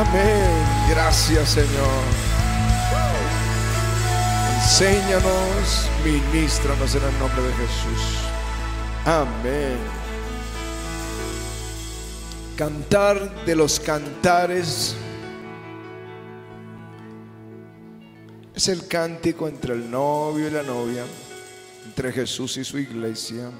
Amén. 0.00 0.64
Gracias 0.88 1.50
Señor. 1.50 2.02
Enséñanos, 4.54 5.90
ministranos 6.02 6.94
en 6.94 7.02
el 7.02 7.18
nombre 7.18 7.42
de 7.42 7.52
Jesús. 7.52 8.18
Amén. 9.04 9.76
Cantar 12.56 13.44
de 13.44 13.54
los 13.54 13.78
cantares 13.78 14.96
es 18.54 18.68
el 18.68 18.88
cántico 18.88 19.48
entre 19.48 19.74
el 19.74 19.90
novio 19.90 20.48
y 20.48 20.50
la 20.50 20.62
novia, 20.62 21.04
entre 21.84 22.10
Jesús 22.10 22.56
y 22.56 22.64
su 22.64 22.78
iglesia. 22.78 23.50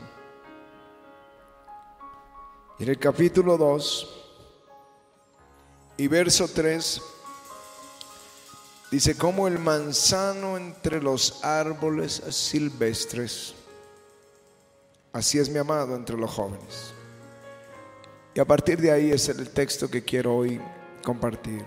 En 2.79 2.89
el 2.89 2.99
capítulo 2.99 3.59
2 3.59 4.20
y 6.01 6.09
verso 6.09 6.49
3 6.49 7.03
dice, 8.91 9.19
como 9.19 9.47
el 9.47 9.59
manzano 9.59 10.57
entre 10.57 11.03
los 11.03 11.45
árboles 11.45 12.23
silvestres, 12.31 13.55
así 15.13 15.39
es 15.39 15.51
mi 15.51 15.59
amado 15.59 15.95
entre 15.95 16.17
los 16.17 16.31
jóvenes. 16.31 16.95
Y 18.33 18.41
a 18.41 18.47
partir 18.47 18.81
de 18.81 18.91
ahí 18.91 19.11
es 19.11 19.29
el 19.29 19.51
texto 19.51 19.91
que 19.91 20.03
quiero 20.03 20.37
hoy 20.37 20.59
compartir. 21.05 21.67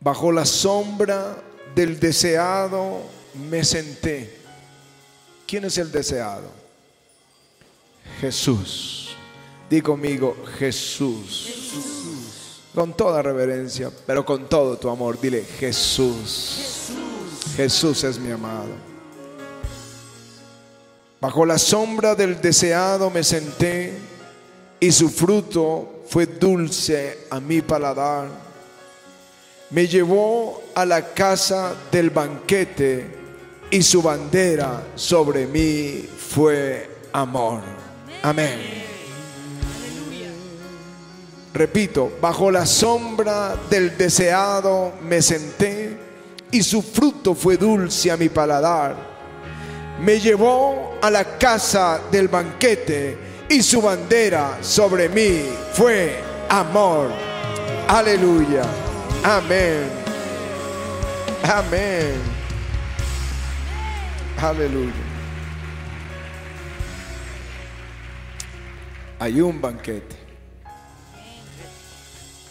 Bajo 0.00 0.32
la 0.32 0.46
sombra 0.46 1.36
del 1.74 2.00
deseado 2.00 3.02
me 3.50 3.62
senté. 3.62 4.38
¿Quién 5.46 5.66
es 5.66 5.76
el 5.76 5.92
deseado? 5.92 6.50
Jesús. 8.22 9.05
Di 9.68 9.82
conmigo, 9.82 10.36
Jesús. 10.58 12.62
Con 12.74 12.94
toda 12.94 13.22
reverencia, 13.22 13.90
pero 14.06 14.24
con 14.24 14.48
todo 14.48 14.76
tu 14.76 14.88
amor, 14.88 15.20
dile, 15.20 15.42
Jesús. 15.42 16.90
Jesús 17.56 18.04
es 18.04 18.18
mi 18.18 18.30
amado. 18.30 18.70
Bajo 21.20 21.46
la 21.46 21.58
sombra 21.58 22.14
del 22.14 22.40
deseado 22.40 23.10
me 23.10 23.24
senté 23.24 23.94
y 24.78 24.92
su 24.92 25.08
fruto 25.08 26.02
fue 26.08 26.26
dulce 26.26 27.26
a 27.30 27.40
mi 27.40 27.62
paladar. 27.62 28.28
Me 29.70 29.88
llevó 29.88 30.62
a 30.74 30.84
la 30.84 31.14
casa 31.14 31.74
del 31.90 32.10
banquete 32.10 33.06
y 33.70 33.82
su 33.82 34.02
bandera 34.02 34.88
sobre 34.94 35.46
mí 35.46 36.06
fue 36.16 36.88
amor. 37.12 37.62
Amén. 38.22 38.85
Repito, 41.56 42.12
bajo 42.20 42.50
la 42.50 42.66
sombra 42.66 43.56
del 43.70 43.96
deseado 43.96 44.92
me 45.00 45.22
senté 45.22 45.96
y 46.50 46.62
su 46.62 46.82
fruto 46.82 47.34
fue 47.34 47.56
dulce 47.56 48.10
a 48.10 48.16
mi 48.18 48.28
paladar. 48.28 48.94
Me 49.98 50.20
llevó 50.20 50.98
a 51.00 51.10
la 51.10 51.38
casa 51.38 52.02
del 52.12 52.28
banquete 52.28 53.16
y 53.48 53.62
su 53.62 53.80
bandera 53.80 54.58
sobre 54.60 55.08
mí 55.08 55.46
fue 55.72 56.20
amor. 56.50 57.08
Aleluya. 57.88 58.64
Amén. 59.24 59.84
Amén. 61.42 62.16
Aleluya. 64.42 64.92
Hay 69.18 69.40
un 69.40 69.58
banquete 69.58 70.25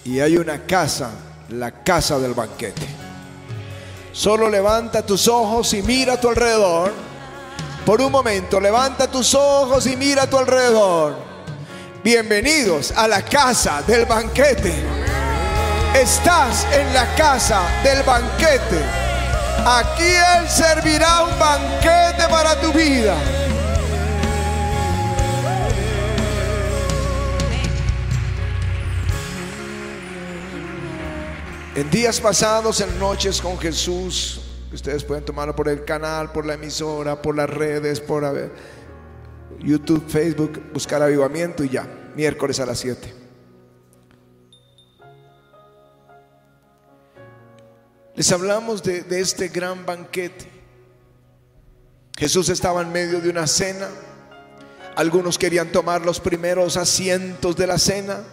y 0.05 0.19
hay 0.19 0.37
una 0.37 0.59
casa, 0.59 1.09
la 1.49 1.71
casa 1.71 2.19
del 2.19 2.33
banquete. 2.33 2.87
Solo 4.11 4.49
levanta 4.49 5.03
tus 5.03 5.27
ojos 5.27 5.73
y 5.73 5.81
mira 5.81 6.13
a 6.13 6.21
tu 6.21 6.29
alrededor. 6.29 6.93
Por 7.85 8.01
un 8.01 8.11
momento, 8.11 8.59
levanta 8.59 9.07
tus 9.09 9.33
ojos 9.33 9.85
y 9.87 9.95
mira 9.95 10.23
a 10.23 10.29
tu 10.29 10.37
alrededor. 10.37 11.17
Bienvenidos 12.03 12.93
a 12.95 13.07
la 13.07 13.23
casa 13.23 13.81
del 13.81 14.05
banquete. 14.05 14.73
Estás 15.95 16.67
en 16.71 16.93
la 16.93 17.13
casa 17.15 17.61
del 17.83 18.03
banquete. 18.03 18.79
Aquí 19.65 20.03
Él 20.03 20.47
servirá 20.47 21.23
un 21.23 21.39
banquete 21.39 22.27
para 22.29 22.61
tu 22.61 22.71
vida. 22.71 23.15
En 31.75 31.91
días 31.91 32.21
pasados, 32.21 32.79
en 32.79 32.97
noches 32.97 33.41
con 33.41 33.59
Jesús, 33.59 34.39
ustedes 34.71 35.03
pueden 35.03 35.25
tomarlo 35.25 35.53
por 35.53 35.67
el 35.67 35.83
canal, 35.83 36.31
por 36.31 36.45
la 36.45 36.53
emisora, 36.53 37.21
por 37.21 37.35
las 37.35 37.49
redes, 37.49 37.99
por 37.99 38.23
YouTube, 39.59 40.07
Facebook, 40.07 40.71
buscar 40.71 41.03
avivamiento 41.03 41.65
y 41.65 41.69
ya, 41.69 41.85
miércoles 42.15 42.61
a 42.61 42.65
las 42.65 42.79
7. 42.79 43.13
Les 48.15 48.31
hablamos 48.31 48.81
de, 48.81 49.01
de 49.01 49.19
este 49.19 49.49
gran 49.49 49.85
banquete. 49.85 50.49
Jesús 52.17 52.47
estaba 52.47 52.83
en 52.83 52.93
medio 52.93 53.19
de 53.19 53.29
una 53.29 53.47
cena. 53.47 53.89
Algunos 54.95 55.37
querían 55.37 55.73
tomar 55.73 56.05
los 56.05 56.21
primeros 56.21 56.77
asientos 56.77 57.57
de 57.57 57.67
la 57.67 57.77
cena. 57.77 58.23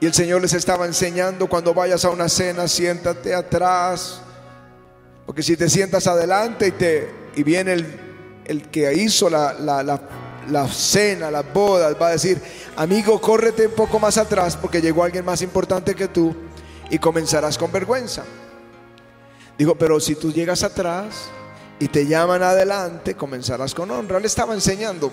Y 0.00 0.06
el 0.06 0.14
Señor 0.14 0.40
les 0.40 0.54
estaba 0.54 0.86
enseñando, 0.86 1.46
cuando 1.46 1.74
vayas 1.74 2.06
a 2.06 2.10
una 2.10 2.28
cena, 2.28 2.66
siéntate 2.66 3.34
atrás. 3.34 4.22
Porque 5.26 5.42
si 5.42 5.56
te 5.56 5.68
sientas 5.68 6.06
adelante 6.06 6.68
y, 6.68 6.70
te, 6.72 7.10
y 7.36 7.42
viene 7.42 7.74
el, 7.74 8.00
el 8.46 8.70
que 8.70 8.92
hizo 8.94 9.28
la, 9.28 9.52
la, 9.52 9.82
la, 9.82 10.00
la 10.48 10.66
cena, 10.68 11.30
las 11.30 11.52
bodas, 11.52 11.94
va 12.00 12.08
a 12.08 12.12
decir, 12.12 12.40
amigo, 12.76 13.20
córrete 13.20 13.66
un 13.66 13.74
poco 13.74 13.98
más 13.98 14.16
atrás 14.16 14.56
porque 14.56 14.80
llegó 14.80 15.04
alguien 15.04 15.24
más 15.24 15.42
importante 15.42 15.94
que 15.94 16.08
tú 16.08 16.34
y 16.88 16.98
comenzarás 16.98 17.58
con 17.58 17.70
vergüenza. 17.70 18.24
Digo, 19.58 19.74
pero 19.76 20.00
si 20.00 20.14
tú 20.14 20.32
llegas 20.32 20.62
atrás 20.62 21.28
y 21.78 21.88
te 21.88 22.06
llaman 22.06 22.42
adelante, 22.42 23.14
comenzarás 23.14 23.74
con 23.74 23.90
honra. 23.90 24.18
Le 24.18 24.26
estaba 24.26 24.54
enseñando 24.54 25.12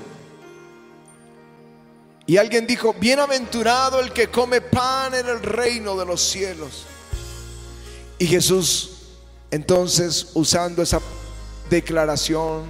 y 2.28 2.36
alguien 2.36 2.68
dijo, 2.68 2.94
bienaventurado 2.94 4.02
el 4.02 4.12
que 4.12 4.28
come 4.28 4.60
pan 4.60 5.16
en 5.16 5.28
el 5.28 5.42
reino 5.42 5.98
de 5.98 6.06
los 6.06 6.22
cielos. 6.22 6.86
Y 8.20 8.28
Jesús, 8.28 8.92
entonces, 9.50 10.32
usando 10.34 10.84
esa 10.84 11.00
declaración, 11.70 12.66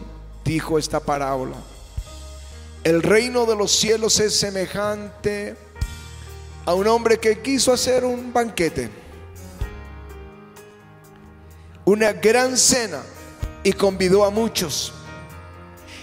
dijo 0.45 0.77
esta 0.77 0.99
parábola. 0.99 1.55
El 2.83 3.01
reino 3.01 3.47
de 3.47 3.55
los 3.55 3.71
cielos 3.71 4.19
es 4.19 4.39
semejante 4.39 5.55
a 6.63 6.75
un 6.75 6.87
hombre 6.87 7.19
que 7.19 7.41
quiso 7.41 7.73
hacer 7.73 8.05
un 8.05 8.31
banquete, 8.31 8.91
una 11.83 12.13
gran 12.13 12.55
cena, 12.57 13.01
y 13.63 13.73
convidó 13.73 14.23
a 14.23 14.29
muchos. 14.29 14.93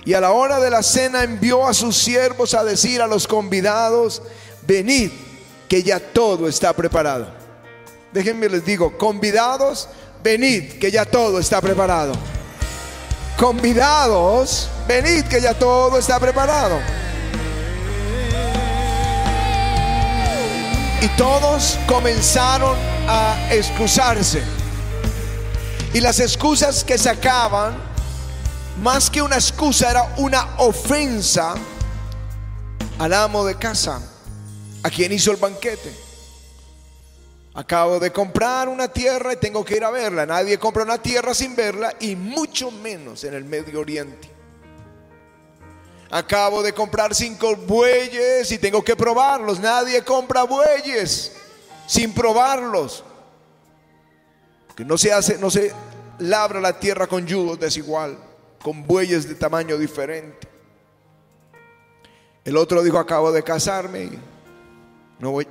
Y 0.04 0.12
a 0.12 0.20
la 0.20 0.32
hora 0.32 0.60
de 0.60 0.70
la 0.70 0.82
cena 0.82 1.22
envió 1.22 1.66
a 1.66 1.72
sus 1.72 1.96
siervos 1.96 2.52
a 2.54 2.62
decir 2.62 3.00
a 3.00 3.06
los 3.06 3.26
convidados, 3.26 4.20
venid, 4.66 5.10
que 5.68 5.82
ya 5.82 5.98
todo 5.98 6.46
está 6.46 6.72
preparado. 6.74 7.26
Déjenme 8.12 8.48
les 8.48 8.64
digo, 8.64 8.96
convidados, 8.98 9.88
venid, 10.22 10.78
que 10.78 10.90
ya 10.90 11.04
todo 11.04 11.38
está 11.38 11.60
preparado. 11.60 12.12
Convidados, 13.38 14.68
venid, 14.86 15.24
que 15.24 15.40
ya 15.40 15.54
todo 15.54 15.98
está 15.98 16.20
preparado. 16.20 16.78
Y 21.00 21.08
todos 21.16 21.78
comenzaron 21.86 22.76
a 23.08 23.48
excusarse. 23.50 24.42
Y 25.92 26.00
las 26.00 26.20
excusas 26.20 26.84
que 26.84 26.98
sacaban 26.98 27.74
más 28.82 29.08
que 29.08 29.22
una 29.22 29.36
excusa, 29.36 29.90
era 29.90 30.14
una 30.16 30.56
ofensa 30.58 31.54
al 32.98 33.12
amo 33.12 33.44
de 33.44 33.56
casa, 33.56 34.00
a 34.82 34.90
quien 34.90 35.12
hizo 35.12 35.30
el 35.30 35.36
banquete. 35.36 35.92
Acabo 37.54 38.00
de 38.00 38.10
comprar 38.12 38.68
una 38.68 38.88
tierra 38.88 39.32
y 39.32 39.36
tengo 39.36 39.64
que 39.64 39.76
ir 39.76 39.84
a 39.84 39.90
verla. 39.90 40.26
Nadie 40.26 40.58
compra 40.58 40.82
una 40.82 40.98
tierra 40.98 41.34
sin 41.34 41.54
verla 41.54 41.94
y 42.00 42.16
mucho 42.16 42.72
menos 42.72 43.22
en 43.22 43.34
el 43.34 43.44
Medio 43.44 43.80
Oriente. 43.80 44.28
Acabo 46.10 46.62
de 46.62 46.72
comprar 46.72 47.14
cinco 47.14 47.54
bueyes 47.54 48.50
y 48.50 48.58
tengo 48.58 48.82
que 48.82 48.96
probarlos. 48.96 49.60
Nadie 49.60 50.02
compra 50.02 50.42
bueyes 50.42 51.32
sin 51.86 52.12
probarlos. 52.12 53.04
Que 54.74 54.84
no 54.84 54.98
se 54.98 55.12
hace, 55.12 55.38
no 55.38 55.48
se 55.48 55.72
labra 56.18 56.60
la 56.60 56.78
tierra 56.80 57.06
con 57.06 57.24
yugo 57.24 57.56
desigual 57.56 58.18
con 58.64 58.86
bueyes 58.86 59.28
de 59.28 59.34
tamaño 59.34 59.76
diferente. 59.76 60.48
El 62.46 62.56
otro 62.56 62.82
dijo, 62.82 62.98
acabo 62.98 63.30
de 63.30 63.42
casarme 63.42 64.08
no 65.18 65.32
voy, 65.32 65.46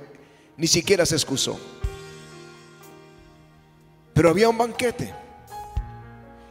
ni 0.56 0.66
siquiera 0.66 1.06
se 1.06 1.14
excusó. 1.14 1.58
Pero 4.14 4.30
había 4.30 4.48
un 4.48 4.58
banquete. 4.58 5.14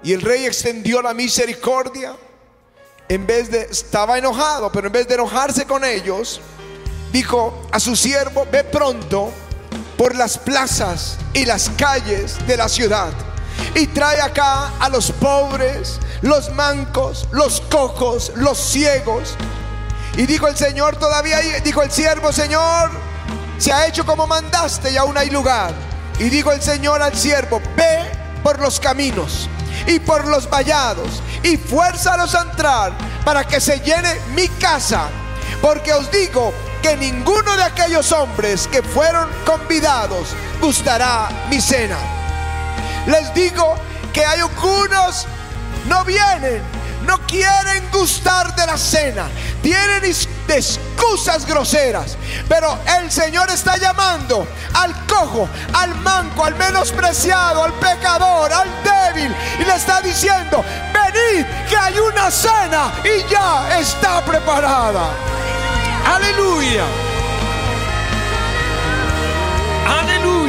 Y 0.03 0.13
el 0.13 0.21
rey 0.21 0.45
extendió 0.45 1.01
la 1.01 1.13
misericordia. 1.13 2.15
En 3.09 3.27
vez 3.27 3.51
de, 3.51 3.63
estaba 3.63 4.17
enojado, 4.17 4.71
pero 4.71 4.87
en 4.87 4.93
vez 4.93 5.05
de 5.05 5.15
enojarse 5.15 5.65
con 5.65 5.83
ellos, 5.83 6.39
dijo 7.11 7.67
a 7.73 7.79
su 7.81 7.97
siervo, 7.97 8.47
ve 8.49 8.63
pronto 8.63 9.31
por 9.97 10.15
las 10.15 10.37
plazas 10.37 11.17
y 11.33 11.45
las 11.45 11.69
calles 11.71 12.37
de 12.47 12.55
la 12.55 12.69
ciudad 12.69 13.11
y 13.75 13.87
trae 13.87 14.21
acá 14.21 14.71
a 14.79 14.89
los 14.89 15.11
pobres, 15.11 15.99
los 16.21 16.51
mancos, 16.51 17.27
los 17.31 17.61
cojos, 17.61 18.31
los 18.35 18.57
ciegos. 18.57 19.35
Y 20.15 20.25
dijo 20.25 20.47
el 20.47 20.55
Señor 20.55 20.95
todavía, 20.97 21.39
dijo 21.63 21.81
el 21.81 21.91
siervo, 21.91 22.31
Señor, 22.31 22.91
se 23.57 23.71
ha 23.71 23.87
hecho 23.87 24.05
como 24.05 24.27
mandaste 24.27 24.91
y 24.91 24.97
aún 24.97 25.17
hay 25.17 25.29
lugar. 25.29 25.73
Y 26.19 26.25
dijo 26.25 26.51
el 26.51 26.61
Señor 26.61 27.01
al 27.01 27.15
siervo, 27.15 27.61
ve 27.75 28.11
por 28.43 28.59
los 28.59 28.79
caminos 28.79 29.49
y 29.87 29.99
por 29.99 30.27
los 30.27 30.49
vallados 30.49 31.23
y 31.43 31.57
fuérzalos 31.57 32.35
a 32.35 32.41
entrar 32.43 32.93
para 33.25 33.45
que 33.45 33.59
se 33.59 33.79
llene 33.79 34.15
mi 34.35 34.47
casa. 34.47 35.07
Porque 35.61 35.93
os 35.93 36.11
digo 36.11 36.53
que 36.81 36.95
ninguno 36.97 37.55
de 37.55 37.63
aquellos 37.63 38.11
hombres 38.11 38.67
que 38.67 38.83
fueron 38.83 39.29
convidados 39.45 40.27
gustará 40.61 41.29
mi 41.49 41.59
cena. 41.61 42.22
Les 43.07 43.33
digo 43.33 43.75
que 44.13 44.25
hay 44.25 44.39
algunos 44.39 45.27
no 45.87 46.05
vienen, 46.05 46.61
no 47.05 47.17
quieren 47.27 47.89
gustar 47.91 48.55
de 48.55 48.65
la 48.65 48.77
cena, 48.77 49.27
tienen 49.61 50.03
excusas 50.05 51.45
groseras. 51.45 52.17
Pero 52.47 52.79
el 52.99 53.11
Señor 53.11 53.49
está 53.49 53.77
llamando 53.77 54.47
al 54.73 55.05
cojo, 55.05 55.49
al 55.73 55.93
manco, 55.95 56.45
al 56.45 56.55
menospreciado, 56.55 57.63
al 57.63 57.73
pecador, 57.73 58.51
al 58.53 58.69
débil. 58.83 59.35
Y 59.59 59.65
le 59.65 59.75
está 59.75 60.01
diciendo, 60.01 60.63
venid 60.93 61.45
que 61.69 61.75
hay 61.75 61.97
una 61.99 62.31
cena 62.31 62.93
y 63.03 63.29
ya 63.29 63.79
está 63.79 64.23
preparada. 64.23 65.09
Aleluya. 66.05 66.83
Aleluya. 69.99 70.42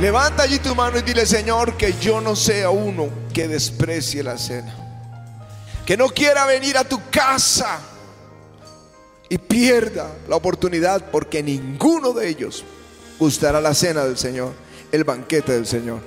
Levanta 0.00 0.42
allí 0.42 0.58
tu 0.58 0.74
mano 0.74 0.98
y 0.98 1.02
dile, 1.02 1.24
Señor, 1.24 1.76
que 1.76 1.94
yo 2.00 2.20
no 2.20 2.34
sea 2.34 2.70
uno 2.70 3.08
que 3.32 3.48
desprecie 3.48 4.22
la 4.22 4.36
cena. 4.36 4.74
Que 5.86 5.96
no 5.96 6.08
quiera 6.08 6.46
venir 6.46 6.76
a 6.76 6.84
tu 6.84 7.00
casa 7.10 7.78
y 9.28 9.38
pierda 9.38 10.10
la 10.28 10.36
oportunidad 10.36 11.10
porque 11.10 11.42
ninguno 11.42 12.12
de 12.12 12.28
ellos 12.28 12.64
gustará 13.18 13.60
la 13.60 13.74
cena 13.74 14.04
del 14.04 14.18
Señor, 14.18 14.52
el 14.90 15.04
banquete 15.04 15.52
del 15.52 15.66
Señor. 15.66 16.00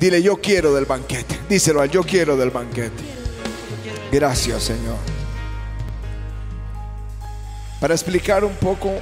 Dile, 0.00 0.22
yo 0.22 0.36
quiero 0.36 0.74
del 0.74 0.86
banquete. 0.86 1.38
Díselo 1.48 1.80
al 1.80 1.90
yo 1.90 2.02
quiero 2.02 2.36
del 2.36 2.50
banquete. 2.50 3.02
Gracias, 4.10 4.62
Señor. 4.62 4.96
Para 7.80 7.94
explicar 7.94 8.44
un 8.44 8.54
poco 8.54 8.92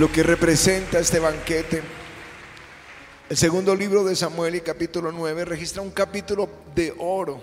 lo 0.00 0.10
que 0.10 0.22
representa 0.22 0.98
este 0.98 1.18
banquete. 1.18 1.82
El 3.28 3.36
segundo 3.36 3.76
libro 3.76 4.02
de 4.02 4.16
Samuel 4.16 4.54
y 4.54 4.62
capítulo 4.62 5.12
9 5.12 5.44
registra 5.44 5.82
un 5.82 5.90
capítulo 5.90 6.48
de 6.74 6.94
oro 6.96 7.38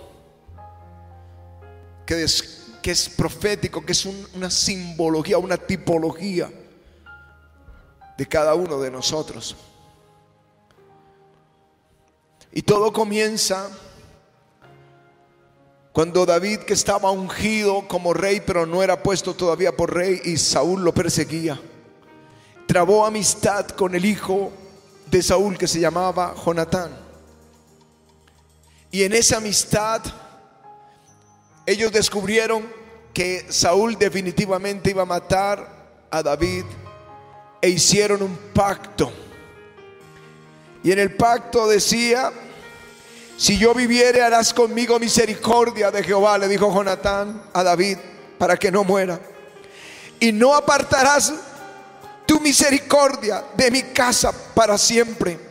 que 2.04 2.20
es, 2.24 2.66
que 2.82 2.90
es 2.90 3.10
profético, 3.10 3.86
que 3.86 3.92
es 3.92 4.04
una 4.34 4.50
simbología, 4.50 5.38
una 5.38 5.56
tipología 5.56 6.50
de 8.16 8.26
cada 8.26 8.56
uno 8.56 8.80
de 8.80 8.90
nosotros. 8.90 9.54
Y 12.50 12.62
todo 12.62 12.92
comienza 12.92 13.70
cuando 15.92 16.26
David, 16.26 16.58
que 16.62 16.74
estaba 16.74 17.12
ungido 17.12 17.86
como 17.86 18.12
rey, 18.14 18.42
pero 18.44 18.66
no 18.66 18.82
era 18.82 19.00
puesto 19.00 19.32
todavía 19.34 19.76
por 19.76 19.94
rey, 19.94 20.20
y 20.24 20.36
Saúl 20.38 20.82
lo 20.82 20.92
perseguía 20.92 21.60
trabó 22.68 23.06
amistad 23.06 23.66
con 23.68 23.94
el 23.94 24.04
hijo 24.04 24.52
de 25.06 25.22
Saúl 25.22 25.56
que 25.56 25.66
se 25.66 25.80
llamaba 25.80 26.34
Jonatán. 26.44 26.90
Y 28.90 29.04
en 29.04 29.14
esa 29.14 29.38
amistad 29.38 30.02
ellos 31.64 31.90
descubrieron 31.90 32.70
que 33.14 33.46
Saúl 33.48 33.98
definitivamente 33.98 34.90
iba 34.90 35.02
a 35.02 35.06
matar 35.06 36.06
a 36.10 36.22
David 36.22 36.64
e 37.62 37.70
hicieron 37.70 38.22
un 38.22 38.36
pacto. 38.52 39.10
Y 40.84 40.92
en 40.92 40.98
el 40.98 41.16
pacto 41.16 41.66
decía, 41.66 42.30
si 43.38 43.56
yo 43.56 43.72
viviere 43.72 44.20
harás 44.20 44.52
conmigo 44.52 44.98
misericordia 44.98 45.90
de 45.90 46.04
Jehová, 46.04 46.36
le 46.36 46.48
dijo 46.48 46.70
Jonatán 46.70 47.44
a 47.54 47.62
David, 47.62 47.96
para 48.36 48.58
que 48.58 48.70
no 48.70 48.84
muera. 48.84 49.18
Y 50.20 50.32
no 50.32 50.54
apartarás 50.54 51.32
misericordia 52.40 53.44
de 53.56 53.70
mi 53.70 53.82
casa 53.82 54.32
para 54.54 54.76
siempre. 54.78 55.48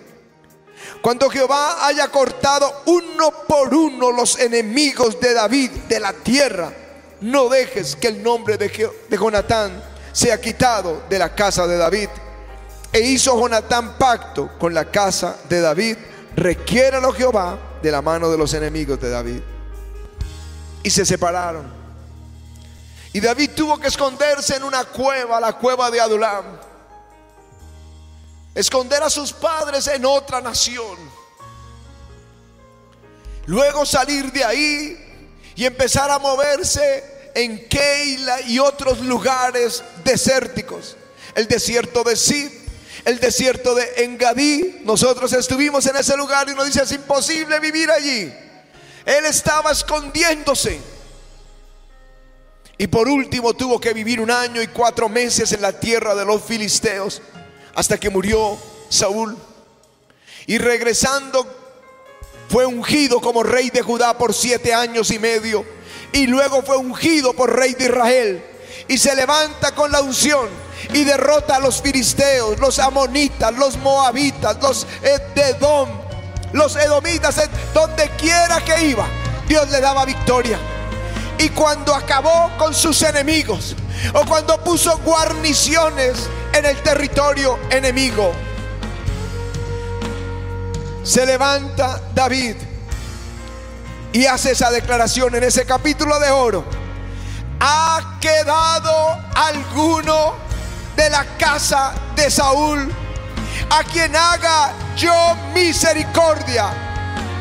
Cuando 1.01 1.29
Jehová 1.29 1.87
haya 1.87 2.09
cortado 2.09 2.83
uno 2.85 3.31
por 3.47 3.73
uno 3.73 4.11
los 4.11 4.39
enemigos 4.39 5.19
de 5.19 5.33
David 5.33 5.71
de 5.87 5.99
la 5.99 6.13
tierra, 6.13 6.71
no 7.21 7.49
dejes 7.49 7.95
que 7.95 8.07
el 8.07 8.21
nombre 8.21 8.57
de, 8.57 8.67
de 9.09 9.17
Jonatán 9.17 9.83
sea 10.11 10.39
quitado 10.39 11.03
de 11.09 11.19
la 11.19 11.33
casa 11.33 11.67
de 11.67 11.77
David. 11.77 12.09
E 12.91 12.99
hizo 12.99 13.39
Jonatán 13.39 13.97
pacto 13.97 14.49
con 14.57 14.73
la 14.73 14.85
casa 14.89 15.37
de 15.49 15.61
David, 15.61 15.97
requiéralo 16.35 17.13
Jehová 17.13 17.57
de 17.81 17.91
la 17.91 18.01
mano 18.01 18.29
de 18.29 18.37
los 18.37 18.53
enemigos 18.53 18.99
de 18.99 19.09
David. 19.09 19.41
Y 20.83 20.89
se 20.89 21.05
separaron. 21.05 21.71
Y 23.13 23.19
David 23.19 23.51
tuvo 23.55 23.79
que 23.79 23.87
esconderse 23.87 24.55
en 24.55 24.63
una 24.63 24.85
cueva, 24.85 25.39
la 25.39 25.53
cueva 25.53 25.89
de 25.89 26.01
Adulam 26.01 26.66
esconder 28.57 29.03
a 29.03 29.09
sus 29.09 29.33
padres 29.33 29.85
en 29.85 30.03
otra 30.03 30.41
nación. 30.41 30.97
Luego 33.45 33.85
salir 33.85 34.31
de 34.31 34.43
ahí 34.43 34.97
y 35.55 35.63
empezar 35.63 36.09
a 36.09 36.17
moverse 36.17 37.31
en 37.35 37.69
Keila 37.69 38.41
y 38.41 38.57
otros 38.57 38.99
lugares 39.01 39.83
desérticos. 40.03 40.97
El 41.35 41.47
desierto 41.47 42.03
de 42.03 42.15
Sid, 42.15 42.49
el 43.05 43.19
desierto 43.19 43.75
de 43.75 44.03
Engadí. 44.03 44.81
Nosotros 44.83 45.31
estuvimos 45.33 45.85
en 45.85 45.95
ese 45.95 46.17
lugar 46.17 46.49
y 46.49 46.55
nos 46.55 46.65
dice 46.65 46.81
es 46.81 46.91
imposible 46.93 47.59
vivir 47.59 47.91
allí. 47.91 48.33
Él 49.05 49.25
estaba 49.25 49.71
escondiéndose. 49.71 50.79
Y 52.79 52.87
por 52.87 53.07
último 53.07 53.53
tuvo 53.53 53.79
que 53.79 53.93
vivir 53.93 54.19
un 54.19 54.31
año 54.31 54.63
y 54.63 54.67
cuatro 54.67 55.09
meses 55.09 55.51
en 55.51 55.61
la 55.61 55.79
tierra 55.79 56.15
de 56.15 56.25
los 56.25 56.41
filisteos 56.43 57.21
hasta 57.77 57.99
que 57.99 58.09
murió 58.09 58.57
Saúl. 58.89 59.37
Y 60.47 60.57
regresando 60.57 61.45
fue 62.49 62.65
ungido 62.65 63.21
como 63.21 63.43
rey 63.43 63.69
de 63.69 63.83
Judá 63.83 64.17
por 64.17 64.33
siete 64.33 64.73
años 64.73 65.11
y 65.11 65.19
medio. 65.19 65.63
Y 66.11 66.25
luego 66.25 66.63
fue 66.63 66.77
ungido 66.77 67.33
por 67.33 67.55
rey 67.55 67.75
de 67.75 67.85
Israel. 67.85 68.43
Y 68.87 68.97
se 68.97 69.15
levanta 69.15 69.75
con 69.75 69.91
la 69.91 70.01
unción 70.01 70.49
y 70.91 71.03
derrota 71.03 71.57
a 71.57 71.59
los 71.59 71.79
filisteos, 71.79 72.57
los 72.59 72.79
amonitas, 72.79 73.55
los 73.55 73.77
moabitas, 73.77 74.57
los 74.59 74.87
edom, 75.03 75.87
los 76.53 76.75
edomitas, 76.77 77.39
donde 77.75 78.09
quiera 78.17 78.59
que 78.65 78.87
iba, 78.87 79.07
Dios 79.47 79.69
le 79.69 79.81
daba 79.81 80.03
victoria. 80.03 80.57
Y 81.39 81.49
cuando 81.49 81.93
acabó 81.93 82.51
con 82.57 82.73
sus 82.73 83.01
enemigos, 83.03 83.75
o 84.13 84.25
cuando 84.25 84.61
puso 84.63 84.97
guarniciones 84.99 86.29
en 86.53 86.65
el 86.65 86.77
territorio 86.81 87.59
enemigo. 87.69 88.31
Se 91.03 91.25
levanta 91.25 92.01
David 92.13 92.55
y 94.11 94.25
hace 94.25 94.51
esa 94.51 94.71
declaración 94.71 95.35
en 95.35 95.43
ese 95.43 95.65
capítulo 95.65 96.19
de 96.19 96.31
oro. 96.31 96.65
¿Ha 97.59 98.17
quedado 98.19 99.19
alguno 99.35 100.35
de 100.95 101.09
la 101.09 101.25
casa 101.37 101.93
de 102.15 102.29
Saúl 102.29 102.91
a 103.69 103.83
quien 103.83 104.15
haga 104.15 104.73
yo 104.95 105.35
misericordia 105.53 106.69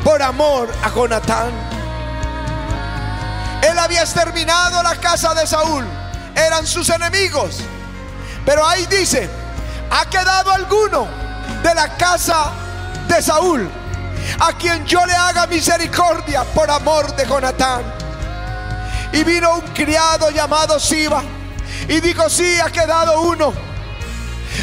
por 0.03 0.21
amor 0.21 0.69
a 0.83 0.89
Jonatán? 0.93 1.76
Él 3.61 3.77
había 3.79 4.01
exterminado 4.01 4.83
la 4.83 4.95
casa 4.95 5.33
de 5.33 5.47
Saúl, 5.47 5.85
eran 6.35 6.65
sus 6.65 6.89
enemigos. 6.89 7.59
Pero 8.45 8.65
ahí 8.65 8.85
dice, 8.85 9.29
ha 9.89 10.05
quedado 10.09 10.51
alguno 10.51 11.07
de 11.63 11.75
la 11.75 11.95
casa 11.97 12.51
de 13.07 13.21
Saúl 13.21 13.69
a 14.39 14.53
quien 14.53 14.85
yo 14.85 15.05
le 15.05 15.13
haga 15.13 15.47
misericordia 15.47 16.43
por 16.43 16.69
amor 16.69 17.15
de 17.15 17.25
Jonatán. 17.25 17.83
Y 19.13 19.23
vino 19.23 19.55
un 19.55 19.61
criado 19.73 20.29
llamado 20.29 20.79
Siba 20.79 21.23
y 21.87 21.99
dijo, 22.01 22.29
sí, 22.29 22.59
ha 22.59 22.69
quedado 22.69 23.21
uno. 23.21 23.53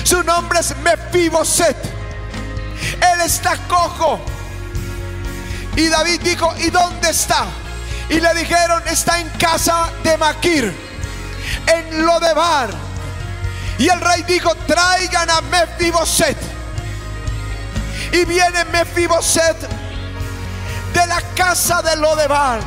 Su 0.04 0.22
nombre 0.22 0.60
es 0.60 0.76
Mefiboset. 0.78 1.76
Él 3.12 3.20
está 3.22 3.56
cojo. 3.68 4.20
Y 5.76 5.88
David 5.88 6.20
dijo, 6.22 6.54
¿y 6.58 6.70
dónde 6.70 7.10
está? 7.10 7.46
Y 8.08 8.20
le 8.20 8.34
dijeron, 8.34 8.82
está 8.86 9.18
en 9.20 9.28
casa 9.30 9.90
de 10.02 10.16
Maquir, 10.18 10.72
en 11.66 12.06
Lodebar. 12.06 12.68
Y 13.78 13.88
el 13.88 14.00
rey 14.00 14.22
dijo, 14.22 14.54
traigan 14.66 15.30
a 15.30 15.40
Mefiboset. 15.40 16.36
Y 18.12 18.24
viene 18.24 18.64
Mefiboset 18.66 19.56
de 20.92 21.06
la 21.06 21.20
casa 21.34 21.82
de 21.82 21.96
Lodebar. 21.96 22.60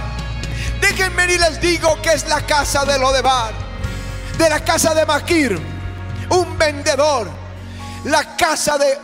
Déjenme 0.82 1.26
y 1.34 1.38
les 1.38 1.62
digo 1.62 2.02
que 2.02 2.14
es 2.14 2.28
la 2.28 2.42
casa 2.46 2.84
de 2.86 3.00
Lodebar. 3.00 3.54
De 4.38 4.50
la 4.50 4.64
casa 4.64 4.94
de 4.94 5.06
Maquir, 5.06 5.60
un 6.30 6.58
vendedor. 6.58 7.30
La 8.06 8.36
casa 8.36 8.78
de 8.78 8.98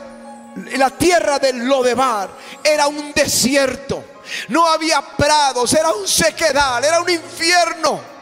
la 0.77 0.89
tierra 0.89 1.39
de 1.39 1.53
Lodebar 1.53 2.29
era 2.63 2.87
un 2.87 3.13
desierto. 3.13 4.12
No 4.47 4.67
había 4.67 5.01
prados, 5.01 5.73
era 5.73 5.91
un 5.91 6.07
sequedal, 6.07 6.83
era 6.83 7.01
un 7.01 7.09
infierno. 7.09 8.13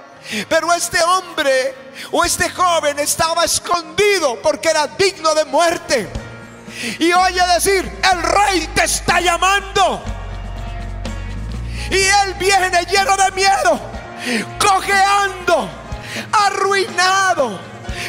Pero 0.48 0.72
este 0.74 1.01
hombre 1.03 1.75
o 2.12 2.24
este 2.24 2.50
joven 2.50 3.00
estaba 3.00 3.43
escondido 3.43 4.41
porque 4.41 4.70
era 4.70 4.88
digno 4.88 5.34
de 5.34 5.46
muerte. 5.46 6.10
Y 7.00 7.12
oye 7.12 7.41
decir, 7.53 8.00
el 8.12 8.24
rey 8.24 8.67
te 8.74 8.86
está 8.86 9.20
llamando. 9.20 10.01
Y 11.89 11.96
él 11.96 12.34
viene 12.39 12.86
lleno 12.86 13.17
de 13.17 13.31
miedo, 13.31 13.81
cojeando, 14.58 15.70
arruinado, 16.31 17.60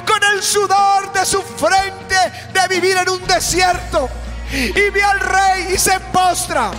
con 0.07 0.23
el 0.33 0.43
sudor 0.43 1.13
de 1.13 1.27
su 1.27 1.43
frente 1.43 2.17
de 2.53 2.69
vivir 2.69 2.97
en 2.97 3.09
un 3.09 3.27
desierto. 3.27 4.09
Y 4.53 4.91
ve 4.91 5.03
al 5.03 5.19
rey 5.19 5.73
y 5.75 5.79
se 5.79 5.99
postra. 6.13 6.71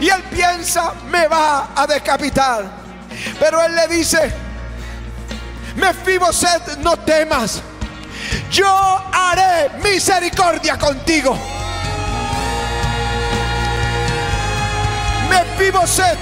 Y 0.00 0.08
él 0.08 0.22
piensa, 0.30 0.94
me 1.10 1.26
va 1.28 1.70
a 1.74 1.86
decapitar. 1.86 2.64
Pero 3.38 3.62
él 3.62 3.74
le 3.74 3.88
dice, 3.88 4.32
Mefiboset, 5.76 6.78
no 6.78 6.96
temas. 6.98 7.62
Yo 8.50 8.66
haré 9.12 9.70
misericordia 9.82 10.78
contigo. 10.78 11.36
Mefiboset, 15.28 16.18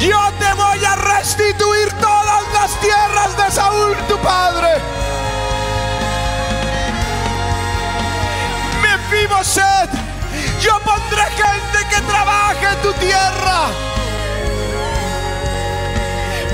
yo 0.00 0.18
te 0.38 0.52
voy 0.54 0.84
a 0.84 0.96
restituir 0.96 1.92
todas 2.00 2.42
las 2.54 2.80
tierras 2.80 3.36
de 3.36 3.50
Saúl, 3.50 3.96
tu 4.08 4.16
padre. 4.18 4.68
Mefiboset, 8.82 9.90
yo 10.60 10.78
pondré 10.80 11.22
gente 11.22 11.78
que 11.88 12.00
trabaje 12.02 12.66
en 12.68 12.82
tu 12.82 12.92
tierra. 12.94 13.68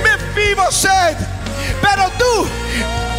Mefiboset, 0.03 1.17
pero 1.83 2.11
tú 2.19 2.49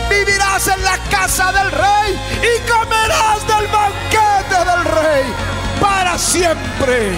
vivirás 0.09 0.67
en 0.67 0.83
la 0.83 0.97
casa 1.09 1.51
del 1.51 1.71
rey 1.71 2.19
y 2.41 2.69
comerás 2.69 3.45
del 3.47 3.67
banquete 3.67 4.57
del 4.65 4.85
rey 4.85 5.25
para 5.81 6.17
siempre. 6.17 7.11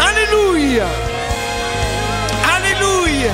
Aleluya. 0.00 0.86
Aleluya. 2.54 3.32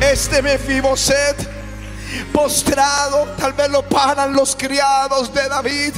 Este 0.00 0.42
Mefiboset 0.42 1.55
postrado, 2.36 3.34
tal 3.38 3.54
vez 3.54 3.70
lo 3.70 3.82
paran 3.88 4.34
los 4.34 4.54
criados 4.54 5.32
de 5.32 5.48
David 5.48 5.94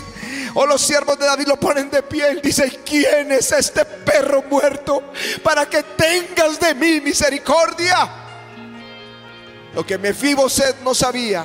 o 0.55 0.65
los 0.67 0.81
siervos 0.81 1.19
de 1.19 1.27
David 1.27 1.49
lo 1.49 1.59
ponen 1.59 1.91
de 1.91 2.01
pie. 2.05 2.35
y 2.35 2.41
dice: 2.41 2.81
¿Quién 2.87 3.33
es 3.33 3.51
este 3.51 3.85
perro 3.85 4.45
muerto 4.49 5.03
para 5.43 5.67
que 5.67 5.83
tengas 5.83 6.61
de 6.61 6.77
mí 6.77 7.01
misericordia? 7.01 8.09
Lo 9.75 9.85
que 9.85 9.99
Mefiboset 9.99 10.81
no 10.83 10.95
sabía 10.95 11.45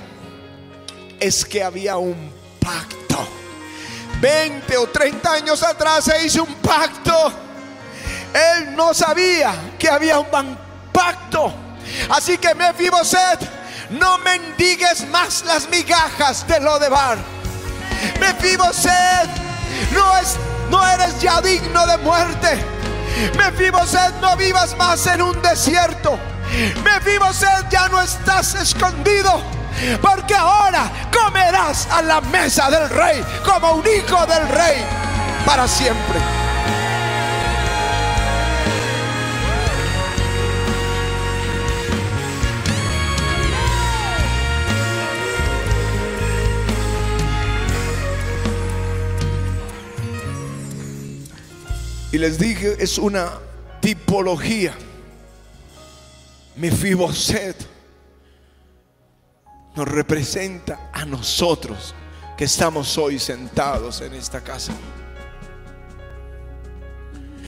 es 1.19 1.43
que 1.43 1.63
había 1.63 1.97
un 1.97 2.31
pacto. 2.59 3.27
20 4.21 4.77
o 4.77 4.87
30 4.89 5.33
años 5.33 5.63
atrás 5.63 6.05
se 6.05 6.23
hizo 6.23 6.43
un 6.43 6.53
pacto. 6.55 7.33
Él 8.31 8.75
no 8.75 8.93
sabía 8.93 9.55
que 9.79 9.89
había 9.89 10.19
un 10.19 10.27
pacto. 10.91 11.51
Así 12.09 12.37
que 12.37 12.53
Mefiboset, 12.53 13.62
no 13.93 14.17
mendigues 14.19 15.07
más 15.09 15.43
las 15.45 15.69
migajas 15.69 16.47
de 16.47 16.59
lo 16.59 16.79
de 16.79 16.89
bar. 16.89 17.17
Mefiboset, 18.19 19.29
no, 19.93 20.17
es, 20.17 20.37
no 20.69 20.85
eres 20.87 21.19
ya 21.21 21.41
digno 21.41 21.85
de 21.85 21.97
muerte. 21.99 22.65
Mefiboset, 23.37 24.15
no 24.19 24.35
vivas 24.35 24.75
más 24.77 25.05
en 25.07 25.21
un 25.21 25.39
desierto. 25.41 26.17
Mefiboset, 26.83 27.69
ya 27.69 27.87
no 27.89 28.01
estás 28.01 28.55
escondido. 28.55 29.41
Porque 30.01 30.35
ahora 30.35 30.89
comerás 31.11 31.87
a 31.91 32.01
la 32.01 32.21
mesa 32.21 32.69
del 32.69 32.89
rey 32.89 33.23
como 33.43 33.73
un 33.73 33.85
hijo 33.87 34.25
del 34.25 34.47
rey 34.49 34.85
para 35.45 35.67
siempre. 35.67 36.42
Y 52.13 52.19
les 52.19 52.37
dije, 52.37 52.75
es 52.77 52.99
una 52.99 53.39
tipología. 53.81 54.75
Mefiboset 56.55 57.55
nos 59.75 59.87
representa 59.87 60.91
a 60.93 61.05
nosotros 61.05 61.95
que 62.37 62.43
estamos 62.43 62.99
hoy 62.99 63.17
sentados 63.17 64.01
en 64.01 64.13
esta 64.13 64.41
casa. 64.41 64.73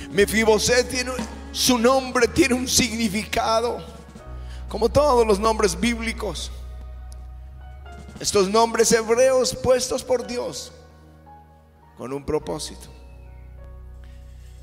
Mefiboset 0.10 0.90
tiene 0.90 1.12
su 1.52 1.78
nombre 1.78 2.28
tiene 2.28 2.56
un 2.56 2.68
significado, 2.68 3.86
como 4.68 4.90
todos 4.90 5.28
los 5.28 5.40
nombres 5.40 5.80
bíblicos. 5.80 6.52
Estos 8.20 8.50
nombres 8.50 8.92
hebreos 8.92 9.56
puestos 9.56 10.04
por 10.04 10.26
Dios 10.26 10.72
con 12.00 12.12
un 12.12 12.26
propósito. 12.26 12.95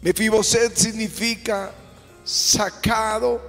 Mefiboset 0.02 0.76
significa 0.76 1.70
sacado 2.24 3.40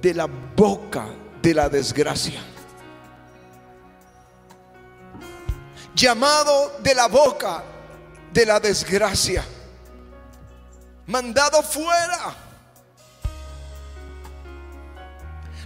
de 0.00 0.14
la 0.14 0.26
boca 0.26 1.06
de 1.42 1.52
la 1.52 1.68
desgracia. 1.68 2.40
Llamado 5.96 6.78
de 6.78 6.94
la 6.94 7.08
boca 7.08 7.64
de 8.32 8.46
la 8.46 8.60
desgracia. 8.60 9.44
Mandado 11.06 11.64
fuera. 11.64 12.36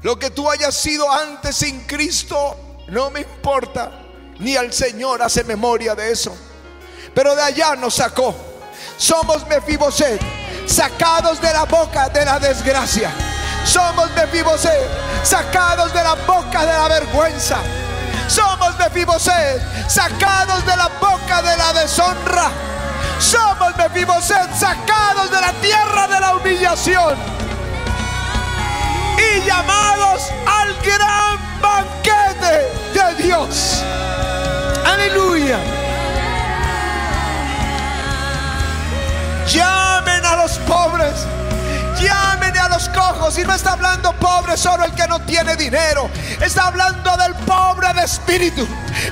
Lo 0.01 0.19
que 0.19 0.31
tú 0.31 0.51
hayas 0.51 0.75
sido 0.75 1.12
antes 1.12 1.57
sin 1.57 1.81
Cristo, 1.81 2.79
no 2.89 3.11
me 3.11 3.21
importa. 3.21 4.01
Ni 4.39 4.57
al 4.57 4.73
Señor 4.73 5.21
hace 5.21 5.45
memoria 5.45 5.95
de 5.95 6.11
eso. 6.11 6.35
Pero 7.15 7.37
de 7.37 7.43
allá 7.43 7.77
nos 7.77 7.97
sacó 7.97 8.51
somos 8.97 9.47
Mefiboset, 9.49 10.21
sacados 10.67 11.41
de 11.41 11.53
la 11.53 11.65
boca 11.65 12.09
de 12.09 12.25
la 12.25 12.39
desgracia. 12.39 13.11
Somos 13.65 14.11
Mefiboset, 14.12 14.89
sacados 15.23 15.93
de 15.93 16.03
la 16.03 16.15
boca 16.27 16.65
de 16.65 16.73
la 16.73 16.89
vergüenza. 16.89 17.59
Somos 18.29 18.79
Mefiboset, 18.79 19.61
sacados 19.89 20.65
de 20.65 20.77
la 20.77 20.89
boca 21.01 21.43
de 21.43 21.57
la 21.57 21.73
deshonra. 21.73 22.51
Somos 23.19 23.77
Mefiboset, 23.77 24.55
sacados 24.55 25.31
de 25.31 25.41
la 25.41 25.53
tierra 25.61 26.07
de 26.09 26.21
la 26.21 26.37
humillación. 26.37 27.17
Y 29.19 29.47
llamados 29.47 30.23
al 30.47 30.75
gran 30.83 31.61
banquete 31.61 32.73
de 32.95 33.23
Dios. 33.23 33.83
Aleluya. 34.85 35.82
Llamen 39.52 40.25
a 40.25 40.37
los 40.37 40.59
pobres. 40.61 41.26
Llamen 42.00 42.32
cojos. 42.92 43.38
Y 43.38 43.44
no 43.44 43.54
está 43.54 43.72
hablando 43.72 44.12
pobre 44.14 44.56
solo 44.56 44.84
el 44.84 44.92
que 44.94 45.06
no 45.08 45.20
tiene 45.22 45.56
dinero. 45.56 46.08
Está 46.40 46.68
hablando 46.68 47.16
del 47.16 47.34
pobre 47.46 47.92
de 47.94 48.04
espíritu. 48.04 48.66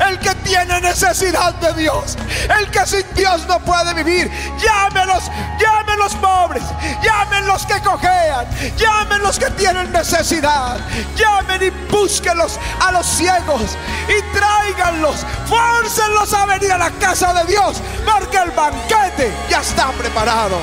El 0.06 0.18
que 0.18 0.34
tiene 0.36 0.80
necesidad 0.80 1.54
de 1.54 1.72
Dios. 1.74 2.16
El 2.58 2.70
que 2.70 2.86
sin 2.86 3.04
Dios 3.14 3.46
no 3.46 3.58
puede 3.60 3.94
vivir. 3.94 4.30
Llámenos, 4.58 5.24
llamen 5.58 5.98
los 5.98 6.14
pobres. 6.16 6.62
Llamen 7.02 7.46
los 7.46 7.66
que 7.66 7.80
cojean. 7.80 8.46
Llamen 8.76 9.22
los 9.22 9.38
que 9.38 9.50
tienen 9.50 9.90
necesidad. 9.92 10.78
Llamen 11.16 11.62
y 11.62 11.70
búsquenlos 11.90 12.58
a 12.80 12.92
los 12.92 13.06
ciegos. 13.06 13.76
Y 14.08 14.22
tráiganlos. 14.36 15.24
Fórcenlos 15.46 16.32
a 16.34 16.46
venir 16.46 16.72
a 16.72 16.78
la 16.78 16.90
casa 16.92 17.32
de 17.34 17.44
Dios. 17.44 17.80
Porque 18.04 18.38
el 18.38 18.50
banquete 18.50 19.32
ya 19.48 19.60
está 19.60 19.90
preparado. 19.92 20.56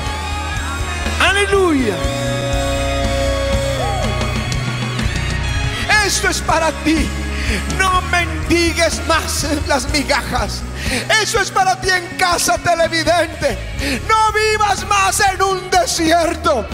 Aleluya. 1.20 1.94
Esto 6.18 6.30
es 6.30 6.40
para 6.40 6.72
ti. 6.82 7.08
No 7.78 8.02
mendigues 8.10 9.00
más 9.06 9.46
las 9.68 9.88
migajas. 9.90 10.62
Eso 11.22 11.40
es 11.40 11.48
para 11.48 11.80
ti 11.80 11.90
en 11.90 12.16
casa 12.16 12.58
televidente. 12.58 13.56
No 14.08 14.32
vivas 14.32 14.84
más 14.88 15.20
en 15.20 15.40
un 15.40 15.70
desierto. 15.70 16.66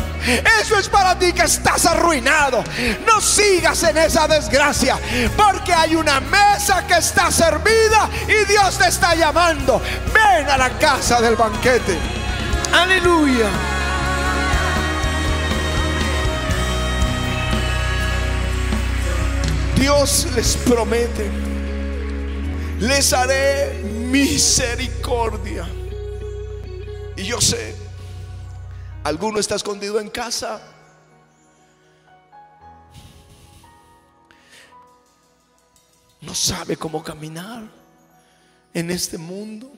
Eso 0.62 0.78
es 0.78 0.88
para 0.88 1.18
ti 1.18 1.34
que 1.34 1.42
estás 1.42 1.84
arruinado. 1.84 2.64
No 3.06 3.20
sigas 3.20 3.82
en 3.82 3.98
esa 3.98 4.26
desgracia. 4.26 4.98
Porque 5.36 5.74
hay 5.74 5.94
una 5.94 6.20
mesa 6.20 6.86
que 6.86 6.94
está 6.94 7.30
servida 7.30 8.08
y 8.26 8.46
Dios 8.50 8.78
te 8.78 8.88
está 8.88 9.14
llamando. 9.14 9.78
Ven 10.14 10.48
a 10.48 10.56
la 10.56 10.70
casa 10.78 11.20
del 11.20 11.36
banquete. 11.36 11.98
Aleluya. 12.72 13.73
Dios 19.84 20.26
les 20.34 20.56
promete, 20.56 21.30
les 22.80 23.12
haré 23.12 23.82
misericordia. 23.82 25.68
Y 27.18 27.24
yo 27.24 27.38
sé, 27.38 27.76
alguno 29.02 29.38
está 29.38 29.56
escondido 29.56 30.00
en 30.00 30.08
casa. 30.08 30.58
No 36.22 36.34
sabe 36.34 36.78
cómo 36.78 37.04
caminar 37.04 37.64
en 38.72 38.90
este 38.90 39.18
mundo. 39.18 39.70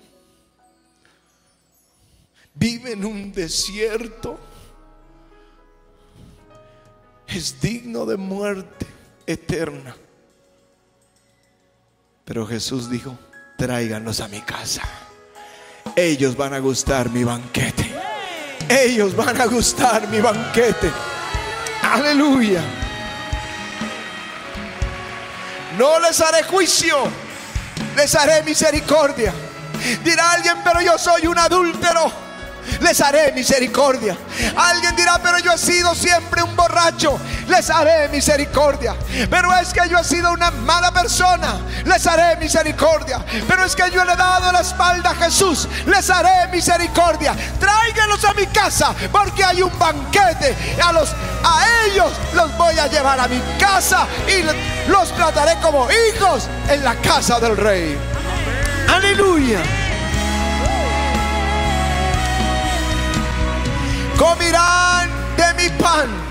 Vive 2.55 2.93
en 2.93 3.05
un 3.05 3.33
desierto. 3.33 4.39
Es 7.27 7.61
digno 7.61 8.07
de 8.07 8.17
muerte 8.17 8.96
eterna. 9.27 9.97
Pero 12.25 12.47
Jesús 12.47 12.91
dijo, 12.91 13.19
tráiganlos 13.57 14.21
a 14.21 14.29
mi 14.29 14.41
casa. 14.41 14.83
Ellos 15.95 16.37
van 16.37 16.55
a 16.55 16.59
gustar 16.59 17.11
mi 17.11 17.25
banquete. 17.25 17.95
Ellos 18.69 19.15
van 19.15 19.41
a 19.41 19.47
gustar 19.47 20.09
mi 20.09 20.21
banquete. 20.21 20.91
Aleluya. 21.83 22.63
No 25.79 26.01
les 26.01 26.21
haré 26.21 26.43
juicio, 26.43 26.97
les 27.97 28.15
haré 28.15 28.43
misericordia. 28.43 29.33
Dirá 30.03 30.33
alguien, 30.33 30.57
pero 30.65 30.81
yo 30.81 30.99
soy 30.99 31.27
un 31.27 31.39
adúltero 31.39 32.27
les 32.81 33.01
haré 33.01 33.33
misericordia. 33.33 34.17
Alguien 34.57 34.95
dirá, 34.97 35.21
pero 35.23 35.39
yo 35.39 35.53
he 35.53 35.59
sido 35.59 35.95
siempre 35.95 36.43
un 36.43 36.55
borracho, 36.57 37.19
les 37.49 37.71
haré 37.71 38.09
misericordia. 38.09 38.95
Pero 39.31 39.55
es 39.57 39.73
que 39.73 39.89
yo 39.89 39.99
he 39.99 40.05
sido 40.05 40.33
una 40.33 40.51
mala 40.51 40.93
persona, 40.93 41.61
les 41.85 42.07
haré 42.07 42.37
misericordia. 42.37 43.25
Pero 43.47 43.65
es 43.65 43.75
que 43.75 43.91
yo 43.91 44.05
le 44.05 44.13
he 44.13 44.17
dado 44.17 44.53
la 44.53 44.61
espalda 44.61 45.11
a 45.11 45.15
Jesús, 45.15 45.69
les 45.87 46.09
haré 46.11 46.49
misericordia. 46.53 47.35
Tráiganlos 47.59 48.25
a 48.25 48.35
mi 48.35 48.47
casa, 48.47 48.95
porque 49.11 49.45
hay 49.45 49.63
un 49.63 49.79
banquete. 49.79 50.57
A, 50.83 50.93
los, 50.93 51.11
a 51.45 51.65
ellos 51.87 52.13
los 52.35 52.57
voy 52.57 52.79
a 52.79 52.87
llevar 52.87 53.21
a 53.21 53.29
mi 53.29 53.41
casa 53.59 54.07
y 54.27 54.43
los 54.91 55.13
trataré 55.13 55.57
como 55.61 55.89
hijos 55.91 56.49
en 56.69 56.85
la 56.85 56.95
casa 56.97 57.41
del 57.41 57.57
rey. 57.57 57.99
Aleluya. 58.89 59.61
comerán 64.17 65.11
de 65.37 65.63
mi 65.63 65.69
pan. 65.79 66.26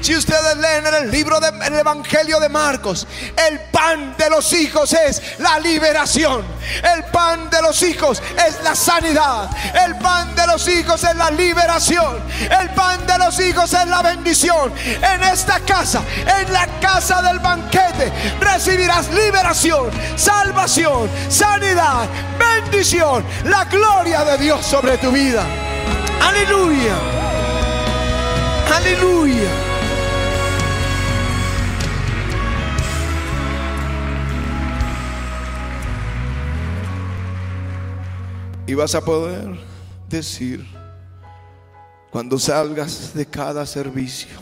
Si 0.00 0.14
ustedes 0.14 0.56
leen 0.56 0.86
en 0.86 0.94
el 0.94 1.10
libro 1.10 1.40
del 1.40 1.54
Evangelio 1.74 2.38
de 2.40 2.48
Marcos, 2.48 3.06
el 3.48 3.60
pan 3.70 4.14
de 4.16 4.30
los 4.30 4.52
hijos 4.52 4.92
es 4.92 5.20
la 5.38 5.58
liberación. 5.58 6.44
El 6.82 7.04
pan 7.04 7.50
de 7.50 7.62
los 7.62 7.82
hijos 7.82 8.22
es 8.46 8.62
la 8.62 8.74
sanidad. 8.74 9.50
El 9.86 9.96
pan 9.98 10.34
de 10.34 10.46
los 10.46 10.66
hijos 10.68 11.02
es 11.02 11.16
la 11.16 11.30
liberación. 11.30 12.22
El 12.40 12.70
pan 12.70 13.06
de 13.06 13.18
los 13.18 13.38
hijos 13.40 13.72
es 13.72 13.86
la 13.86 14.02
bendición. 14.02 14.72
En 14.76 15.22
esta 15.24 15.60
casa, 15.60 16.02
en 16.40 16.52
la 16.52 16.66
casa 16.80 17.22
del 17.22 17.38
banquete, 17.38 18.12
recibirás 18.40 19.08
liberación, 19.10 19.90
salvación, 20.16 21.08
sanidad, 21.28 22.06
bendición, 22.38 23.24
la 23.44 23.64
gloria 23.64 24.24
de 24.24 24.38
Dios 24.38 24.64
sobre 24.64 24.98
tu 24.98 25.10
vida. 25.10 25.44
Aleluya. 26.20 26.94
Aleluya. 28.74 29.65
Y 38.66 38.74
vas 38.74 38.94
a 38.94 39.04
poder 39.04 39.48
decir 40.08 40.66
cuando 42.10 42.38
salgas 42.38 43.14
de 43.14 43.26
cada 43.26 43.66
servicio, 43.66 44.36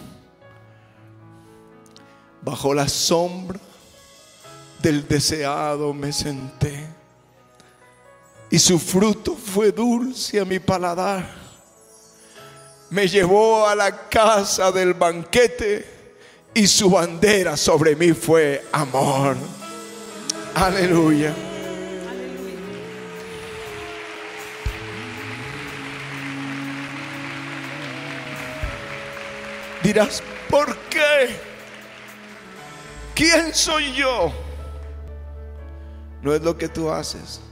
bajo 2.43 2.73
la 2.73 2.89
sombra 2.89 3.59
del 4.81 5.07
deseado 5.09 5.93
me 5.93 6.13
senté 6.13 6.87
y 8.51 8.59
su 8.59 8.79
fruto 8.79 9.35
fue 9.35 9.73
dulce 9.73 10.39
a 10.39 10.45
mi 10.45 10.59
paladar 10.59 11.45
me 12.95 13.09
llevó 13.09 13.67
a 13.67 13.75
la 13.75 14.09
casa 14.09 14.71
del 14.71 14.95
banquete 14.95 15.85
y 16.55 16.65
su 16.69 16.89
bandera 16.89 17.57
sobre 17.57 17.97
mí 17.97 18.13
fue 18.13 18.65
amor. 18.71 19.37
Aleluya. 20.55 21.35
Dirás, 29.85 30.23
¿por 30.49 30.75
qué? 30.88 31.37
¿Quién 33.14 33.55
soy 33.55 33.92
yo? 33.92 34.33
No 36.23 36.35
es 36.35 36.40
lo 36.40 36.57
que 36.57 36.70
tú 36.70 36.90
haces, 36.90 37.42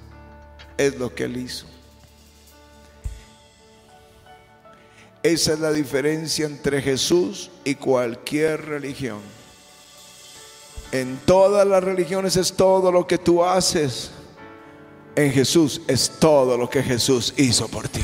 es 0.78 0.98
lo 0.98 1.14
que 1.14 1.24
Él 1.24 1.36
hizo. 1.36 1.66
Esa 5.22 5.52
es 5.52 5.60
la 5.60 5.72
diferencia 5.72 6.46
entre 6.46 6.80
Jesús 6.80 7.50
y 7.64 7.74
cualquier 7.74 8.64
religión. 8.64 9.20
En 10.90 11.18
todas 11.26 11.66
las 11.66 11.84
religiones 11.84 12.36
es 12.36 12.54
todo 12.54 12.90
lo 12.90 13.06
que 13.06 13.18
tú 13.18 13.44
haces. 13.44 14.10
En 15.16 15.30
Jesús 15.32 15.82
es 15.86 16.10
todo 16.18 16.56
lo 16.56 16.70
que 16.70 16.82
Jesús 16.82 17.34
hizo 17.36 17.68
por 17.68 17.88
ti. 17.88 18.02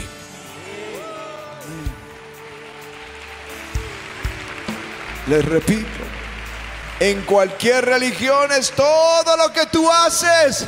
Les 5.29 5.45
repito, 5.45 5.87
en 7.01 7.21
cualquier 7.23 7.85
religión 7.85 8.51
es 8.51 8.71
todo 8.71 9.37
lo 9.37 9.53
que 9.53 9.67
tú 9.67 9.91
haces, 9.91 10.65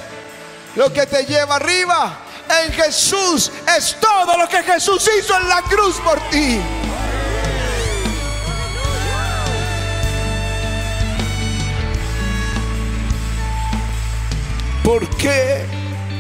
lo 0.77 0.93
que 0.93 1.07
te 1.07 1.25
lleva 1.25 1.57
arriba 1.57 2.19
en 2.65 2.73
Jesús 2.73 3.51
es 3.77 3.97
todo 3.99 4.37
lo 4.37 4.47
que 4.49 4.63
Jesús 4.63 5.09
hizo 5.19 5.35
en 5.39 5.49
la 5.49 5.63
cruz 5.63 5.97
por 6.01 6.21
ti. 6.29 6.61
¿Por 14.85 15.09
qué? 15.17 15.65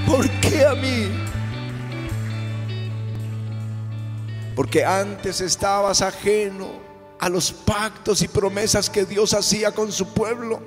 ¿Por 0.07 0.31
qué 0.41 0.65
a 0.65 0.75
mí? 0.75 1.27
Porque 4.57 4.83
antes 4.85 5.43
estabas 5.43 6.01
ajeno 6.01 6.80
a 7.21 7.29
los 7.29 7.53
pactos 7.53 8.23
y 8.23 8.29
promesas 8.29 8.91
que 8.91 9.05
Dios 9.05 9.35
hacía 9.35 9.73
con 9.73 9.93
su 9.93 10.13
pueblo. 10.13 10.61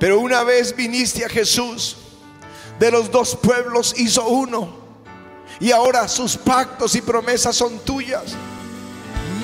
Pero 0.00 0.20
una 0.20 0.42
vez 0.44 0.74
viniste 0.74 1.24
a 1.24 1.28
Jesús, 1.28 1.96
de 2.78 2.90
los 2.90 3.10
dos 3.10 3.36
pueblos 3.36 3.94
hizo 3.98 4.26
uno. 4.26 4.76
Y 5.60 5.72
ahora 5.72 6.06
sus 6.08 6.36
pactos 6.36 6.94
y 6.94 7.02
promesas 7.02 7.56
son 7.56 7.78
tuyas. 7.80 8.34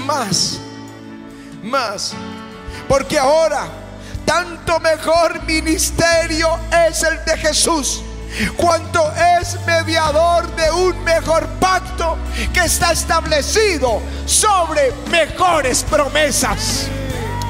Más 0.07 0.61
más. 1.65 2.13
Porque 2.89 3.19
ahora 3.19 3.67
tanto 4.25 4.79
mejor 4.81 5.43
ministerio 5.45 6.49
es 6.89 7.03
el 7.03 7.25
de 7.25 7.37
Jesús 7.39 8.03
cuanto 8.57 9.13
es 9.41 9.59
mediador 9.67 10.55
de 10.57 10.71
un 10.71 11.03
mejor 11.05 11.47
pacto 11.61 12.19
que 12.53 12.61
está 12.61 12.93
establecido 12.93 14.01
sobre 14.27 14.93
mejores 15.11 15.83
promesas. 15.85 16.87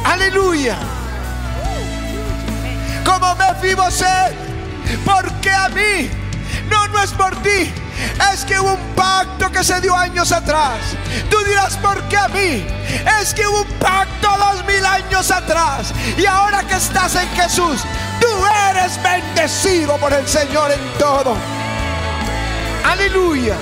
Aleluya. 0.04 0.76
Como 3.04 3.34
me 3.36 3.52
Mefiboset, 3.52 4.34
porque 5.04 5.50
a 5.50 5.68
mí, 5.68 6.10
no, 6.70 6.88
no 6.88 7.02
es 7.02 7.12
por 7.12 7.34
ti, 7.42 7.72
es 8.32 8.44
que 8.44 8.58
hubo 8.58 8.74
un 8.74 8.94
pacto 8.94 9.50
que 9.50 9.62
se 9.62 9.80
dio 9.80 9.94
años 9.96 10.32
atrás. 10.32 10.78
Tú 11.30 11.38
dirás, 11.44 11.76
¿por 11.76 12.02
qué 12.08 12.16
a 12.16 12.28
mí? 12.28 12.66
Es 13.20 13.34
que 13.34 13.46
hubo 13.46 13.62
un 13.62 13.72
pacto 13.78 14.28
dos 14.38 14.64
mil 14.66 14.84
años 14.84 15.30
atrás. 15.30 15.92
Y 16.16 16.26
ahora 16.26 16.62
que 16.62 16.74
estás 16.74 17.14
en 17.16 17.28
Jesús, 17.30 17.82
tú 18.24 18.46
eres 18.70 18.98
bendecido 19.02 19.96
por 19.98 20.12
el 20.12 20.26
Señor 20.26 20.72
en 20.72 20.98
todo. 20.98 21.36
Aleluya. 22.84 23.56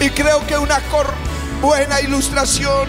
Y 0.00 0.10
creo 0.10 0.44
que 0.46 0.58
una 0.58 0.80
buena 1.60 2.00
ilustración 2.00 2.88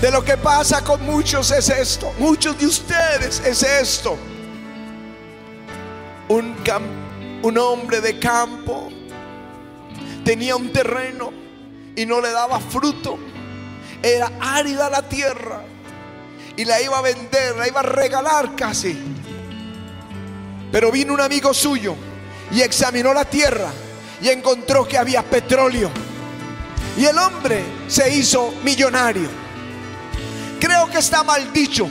de 0.00 0.10
lo 0.10 0.24
que 0.24 0.38
pasa 0.38 0.82
con 0.82 1.04
muchos 1.04 1.50
es 1.50 1.68
esto. 1.68 2.14
Muchos 2.18 2.58
de 2.58 2.66
ustedes 2.66 3.40
es 3.44 3.62
esto. 3.62 4.16
Un, 6.28 6.56
un 7.42 7.58
hombre 7.58 8.00
de 8.00 8.18
campo 8.18 8.90
tenía 10.24 10.56
un 10.56 10.72
terreno 10.72 11.32
y 11.96 12.06
no 12.06 12.20
le 12.20 12.30
daba 12.30 12.60
fruto. 12.60 13.18
Era 14.02 14.30
árida 14.40 14.90
la 14.90 15.02
tierra 15.02 15.62
y 16.56 16.64
la 16.64 16.80
iba 16.80 16.98
a 16.98 17.02
vender, 17.02 17.56
la 17.56 17.68
iba 17.68 17.80
a 17.80 17.84
regalar 17.84 18.54
casi. 18.56 18.98
Pero 20.70 20.90
vino 20.90 21.12
un 21.12 21.20
amigo 21.20 21.52
suyo 21.52 21.94
y 22.50 22.60
examinó 22.62 23.12
la 23.12 23.24
tierra 23.24 23.70
y 24.20 24.28
encontró 24.28 24.86
que 24.86 24.98
había 24.98 25.22
petróleo. 25.22 25.90
Y 26.96 27.04
el 27.04 27.16
hombre 27.18 27.62
se 27.88 28.14
hizo 28.14 28.52
millonario 28.64 29.42
creo 30.62 30.88
que 30.88 30.98
está 30.98 31.24
mal 31.24 31.52
dicho. 31.52 31.88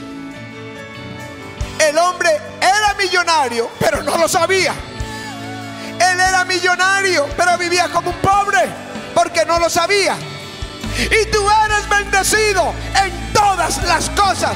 El 1.78 1.98
hombre 1.98 2.30
era 2.58 2.94
millonario, 2.98 3.70
pero 3.78 4.02
no 4.02 4.16
lo 4.16 4.26
sabía. 4.26 4.74
Él 6.10 6.20
era 6.20 6.44
millonario, 6.44 7.28
pero 7.36 7.56
vivía 7.58 7.88
como 7.88 8.10
un 8.10 8.16
pobre, 8.16 8.60
porque 9.14 9.44
no 9.44 9.58
lo 9.58 9.68
sabía. 9.68 10.16
Y 10.96 11.30
tú 11.30 11.46
eres 11.64 11.88
bendecido 11.88 12.74
en 13.02 13.32
todas 13.32 13.82
las 13.84 14.10
cosas. 14.10 14.52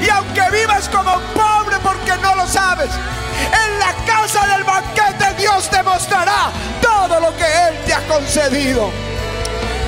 Y 0.00 0.08
aunque 0.08 0.42
vivas 0.50 0.88
como 0.88 1.16
un 1.16 1.22
pobre 1.34 1.76
porque 1.82 2.16
no 2.22 2.34
lo 2.36 2.46
sabes, 2.46 2.90
en 2.90 3.78
la 3.78 3.92
casa 4.06 4.46
del 4.46 4.64
banquete 4.64 5.34
Dios 5.38 5.68
te 5.68 5.82
mostrará 5.82 6.50
todo 6.80 7.20
lo 7.20 7.36
que 7.36 7.44
Él 7.44 7.78
te 7.86 7.94
ha 7.94 8.06
concedido. 8.06 8.90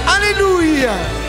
Aleluya. 0.07 1.21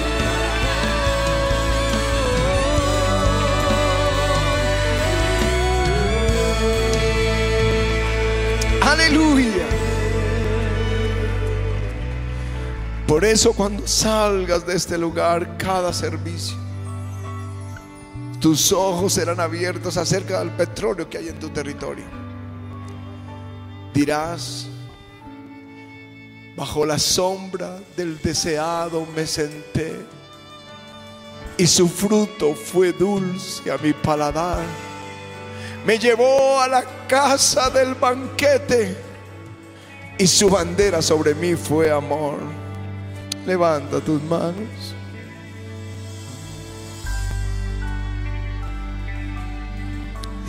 Aleluya. 8.94 9.66
Por 13.08 13.26
eso 13.26 13.52
cuando 13.54 13.88
salgas 13.88 14.68
de 14.68 14.76
este 14.76 15.00
lugar, 15.00 15.58
cada 15.58 15.92
servicio, 15.92 16.56
tus 18.40 18.72
ojos 18.72 19.14
serán 19.14 19.40
abiertos 19.40 19.98
acerca 19.98 20.38
del 20.38 20.52
petróleo 20.52 21.10
que 21.10 21.18
hay 21.18 21.30
en 21.30 21.40
tu 21.40 21.50
territorio. 21.50 22.06
Dirás, 23.96 24.68
bajo 26.56 26.86
la 26.86 27.00
sombra 27.00 27.80
del 27.98 28.22
deseado 28.22 29.08
me 29.16 29.26
senté 29.26 30.06
y 31.58 31.66
su 31.66 31.90
fruto 31.90 32.54
fue 32.54 32.94
dulce 32.94 33.72
a 33.72 33.78
mi 33.80 33.92
paladar 33.92 34.93
me 35.86 36.00
llevó 36.00 36.62
a 36.62 36.68
la 36.68 36.84
casa 37.08 37.70
del 37.70 37.96
banquete 37.96 38.96
y 40.18 40.28
su 40.28 40.50
bandera 40.50 41.02
sobre 41.02 41.36
mí 41.36 41.56
fue 41.56 41.92
amor. 41.92 42.38
Levanta 43.46 44.00
tus 44.00 44.22
manos. 44.24 44.96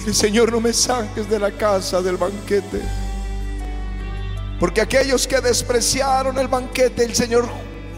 El 0.06 0.14
Señor, 0.14 0.52
no 0.52 0.60
me 0.60 0.72
saques 0.72 1.28
de 1.28 1.38
la 1.38 1.50
casa 1.50 2.02
del 2.02 2.16
banquete. 2.16 2.82
Porque 4.60 4.82
aquellos 4.82 5.26
que 5.26 5.40
despreciaron 5.40 6.38
el 6.38 6.46
banquete, 6.46 7.04
el 7.04 7.14
Señor 7.14 7.48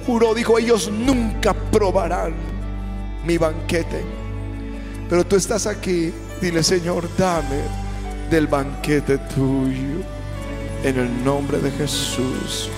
juró, 0.07 0.33
dijo, 0.33 0.57
ellos 0.57 0.88
nunca 0.88 1.53
probarán 1.53 2.35
mi 3.25 3.37
banquete. 3.37 4.03
Pero 5.11 5.27
tú 5.27 5.37
estás 5.37 5.66
aquí 5.66 6.12
Dile, 6.40 6.62
Señor, 6.62 7.09
dame 7.16 7.62
del 8.31 8.46
banquete 8.46 9.18
tuyo. 9.18 10.03
En 10.85 10.99
el 10.99 11.25
nombre 11.25 11.59
de 11.59 11.70
Jesús. 11.70 12.70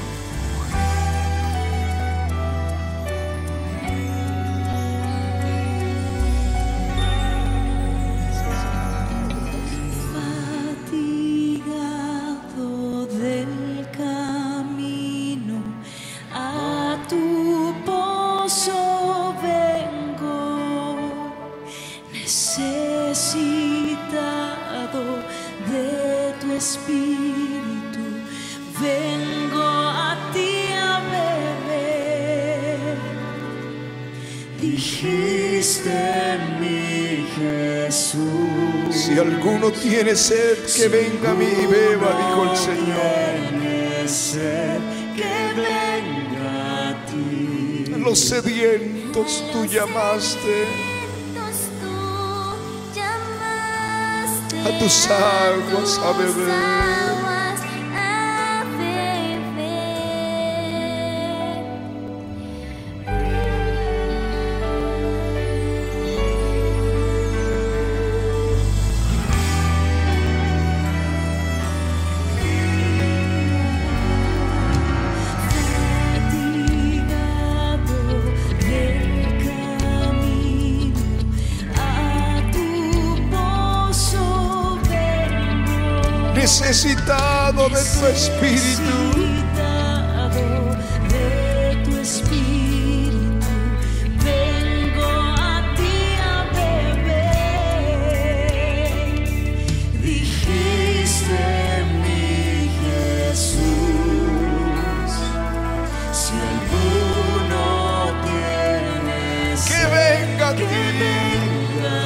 Tiene 40.09 40.17
sed, 40.17 40.59
que 40.75 40.89
venga 40.89 41.33
a 41.33 41.35
mí 41.35 41.45
y 41.45 41.67
beba, 41.67 42.17
dijo 42.17 42.51
el 42.51 42.57
Señor. 42.57 44.09
Sed, 44.09 44.81
que 45.15 45.53
venga 45.55 46.89
a 46.89 47.07
ti. 47.07 47.85
Los 47.99 48.19
sedientos 48.19 49.45
tú 49.53 49.67
llamaste. 49.67 50.65
A 54.65 54.79
tus 54.79 55.07
aguas 55.07 55.99
a 55.99 56.13
beber. 56.13 57.08
Suscitado 89.59 90.47
de 91.11 91.83
tu 91.85 91.93
espíritu, 91.99 93.47
vengo 94.25 95.09
a 95.37 95.75
ti 95.77 95.99
a 96.23 96.45
beber. 96.55 97.65
Dijiste 100.01 101.43
mi 102.03 102.71
Jesús, 102.79 103.59
si 106.13 106.35
alguno 106.55 107.67
tiene 108.23 109.21
sed, 109.57 109.69
que 109.69 109.83
venga, 109.93 110.49
que 110.55 110.65
venga. 110.65 111.99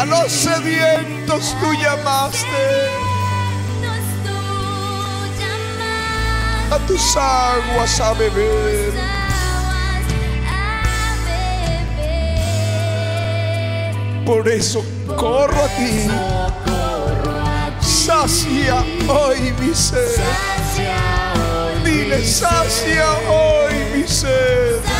A 0.00 0.02
los 0.04 0.28
sedientos 0.32 1.44
tú 1.60 1.68
llamaste. 1.74 3.07
a 6.70 6.78
tus 6.86 7.16
aguas 7.16 8.00
a 8.00 8.12
beber. 8.14 8.92
Por 14.26 14.46
eso 14.48 14.84
corro 15.16 15.64
a 15.64 15.68
ti, 15.68 16.06
sacia 17.80 18.84
hoy 19.08 19.54
mi 19.58 19.74
sed. 19.74 20.20
Dile, 21.82 22.22
sacia 22.24 23.06
hoy 23.30 23.74
mi 23.94 24.06
sed. 24.06 24.97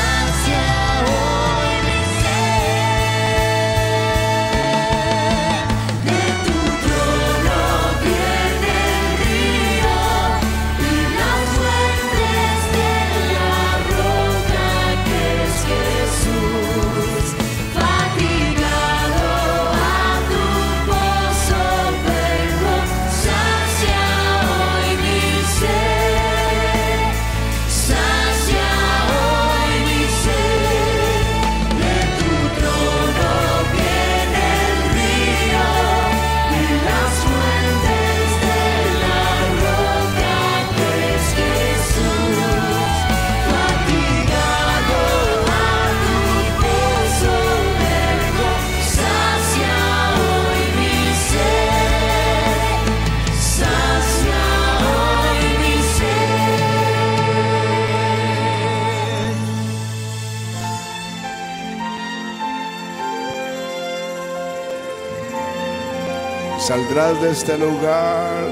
saldrás 66.79 67.21
de 67.21 67.31
este 67.31 67.59
lugar 67.59 68.45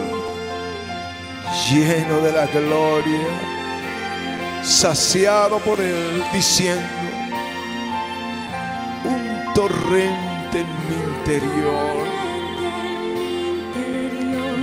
lleno 1.71 2.21
de 2.23 2.33
la 2.33 2.47
gloria, 2.47 3.29
saciado 4.63 5.59
por 5.61 5.81
Él, 5.81 6.25
diciendo, 6.33 6.83
un 9.05 9.55
torrente 9.55 10.61
en 10.61 10.67
mi 10.89 10.97
interior, 11.19 12.07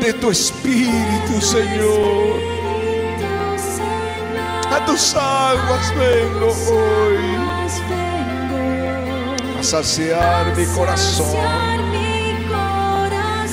de 0.02 0.14
tu 0.14 0.30
espíritu, 0.32 1.42
Señor, 1.42 2.40
a 4.72 4.86
tus 4.86 5.16
aguas 5.16 5.94
vengo 5.96 6.48
hoy 6.70 7.18
a 9.58 9.64
saciar 9.64 10.54
mi 10.58 10.66
corazón. 10.66 11.73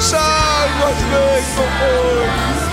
I 0.00 0.66
was 0.80 1.02
made 1.10 1.44
for 1.56 2.62
you. 2.62 2.67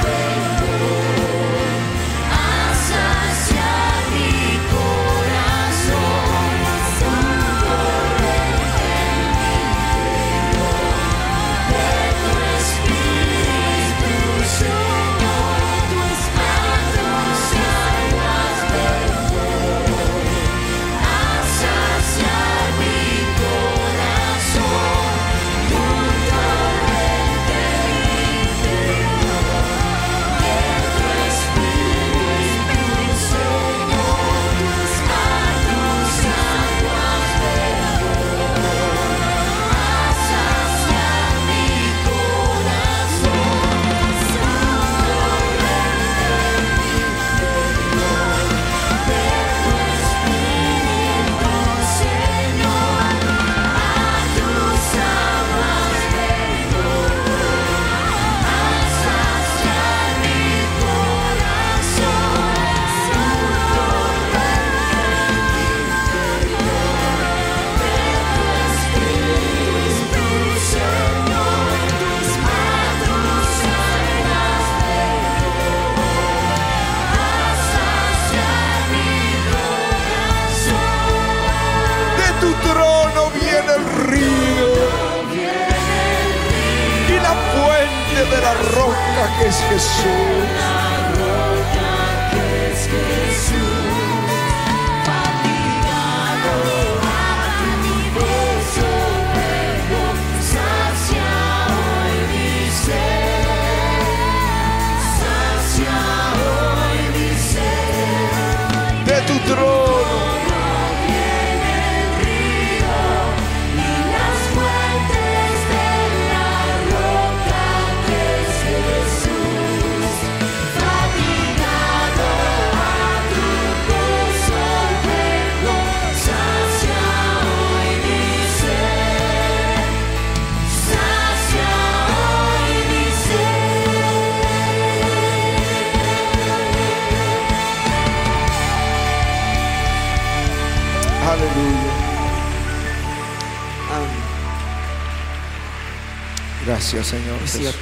Gracias, 146.95 147.21
Señor. 147.21 147.39
Jesús. 147.41 147.73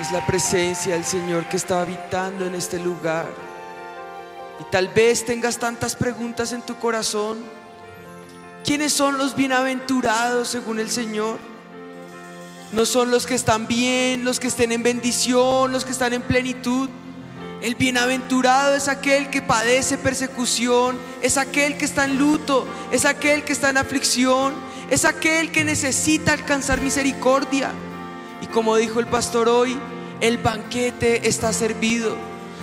Es 0.00 0.10
la 0.10 0.24
presencia 0.26 0.94
del 0.94 1.04
Señor 1.04 1.46
que 1.50 1.58
está 1.58 1.82
habitando 1.82 2.46
en 2.46 2.54
este 2.54 2.78
lugar. 2.78 3.26
Y 4.58 4.64
tal 4.70 4.88
vez 4.88 5.26
tengas 5.26 5.58
tantas 5.58 5.94
preguntas 5.94 6.54
en 6.54 6.62
tu 6.62 6.76
corazón. 6.76 7.44
¿Quiénes 8.64 8.94
son 8.94 9.18
los 9.18 9.36
bienaventurados 9.36 10.48
según 10.48 10.78
el 10.78 10.90
Señor? 10.90 11.38
No 12.72 12.86
son 12.86 13.10
los 13.10 13.26
que 13.26 13.34
están 13.34 13.66
bien, 13.66 14.24
los 14.24 14.40
que 14.40 14.46
estén 14.46 14.72
en 14.72 14.82
bendición, 14.82 15.70
los 15.70 15.84
que 15.84 15.92
están 15.92 16.14
en 16.14 16.22
plenitud. 16.22 16.88
El 17.60 17.74
bienaventurado 17.74 18.74
es 18.74 18.88
aquel 18.88 19.28
que 19.28 19.42
padece 19.42 19.98
persecución, 19.98 20.98
es 21.20 21.36
aquel 21.36 21.76
que 21.76 21.84
está 21.84 22.06
en 22.06 22.16
luto, 22.16 22.66
es 22.90 23.04
aquel 23.04 23.44
que 23.44 23.52
está 23.52 23.68
en 23.68 23.76
aflicción, 23.76 24.54
es 24.90 25.04
aquel 25.04 25.52
que 25.52 25.64
necesita 25.64 26.32
alcanzar 26.32 26.80
misericordia. 26.80 27.70
Y 28.42 28.46
como 28.46 28.76
dijo 28.76 29.00
el 29.00 29.06
pastor 29.06 29.48
hoy, 29.48 29.78
el 30.20 30.38
banquete 30.38 31.28
está 31.28 31.52
servido. 31.52 32.16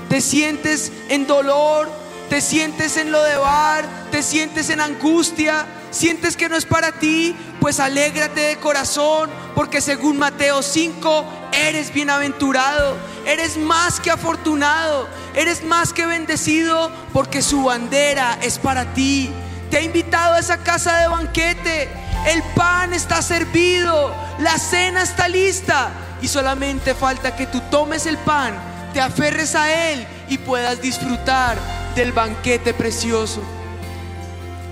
Te 0.10 0.22
sientes 0.22 0.92
en 1.10 1.26
dolor, 1.26 1.90
te 2.30 2.42
sientes 2.42 2.98
en 2.98 3.12
lo 3.12 3.24
de 3.24 3.38
bar, 3.38 3.86
te 4.12 4.22
sientes 4.22 4.70
en 4.70 4.82
angustia, 4.82 5.66
sientes 5.92 6.36
que 6.36 6.50
no 6.50 6.58
es 6.58 6.66
para 6.66 6.92
ti, 6.94 7.36
pues 7.60 7.80
alégrate 7.80 8.42
de 8.42 8.58
corazón, 8.58 9.30
porque 9.56 9.82
según 9.82 10.18
Mateo 10.18 10.62
5, 10.62 11.26
eres 11.54 11.94
bienaventurado, 11.94 12.98
eres 13.26 13.58
más 13.58 14.00
que 14.00 14.12
afortunado, 14.12 15.08
eres 15.36 15.64
más 15.64 15.94
que 15.94 16.06
bendecido, 16.06 16.92
porque 17.14 17.42
su 17.42 17.64
bandera 17.64 18.38
es 18.42 18.60
para 18.60 18.94
ti. 18.94 19.30
Te 19.70 19.78
ha 19.78 19.82
invitado 19.82 20.36
a 20.36 20.40
esa 20.40 20.58
casa 20.58 20.98
de 20.98 21.08
banquete, 21.08 21.90
el 22.26 22.42
pan 22.56 22.94
está 22.94 23.22
servido, 23.22 24.14
la 24.40 24.58
cena 24.58 25.04
está 25.04 25.28
lista 25.28 25.92
y 26.22 26.28
solamente 26.28 26.94
falta 26.96 27.36
que 27.36 27.46
tú 27.48 27.62
tomes 27.70 28.06
el 28.06 28.18
pan, 28.18 28.54
te 28.94 29.02
aferres 29.02 29.56
a 29.56 29.92
él 29.92 30.06
y 30.30 30.38
puedas 30.38 30.82
disfrutar 30.82 31.58
del 31.96 32.12
banquete 32.12 32.74
precioso. 32.74 33.42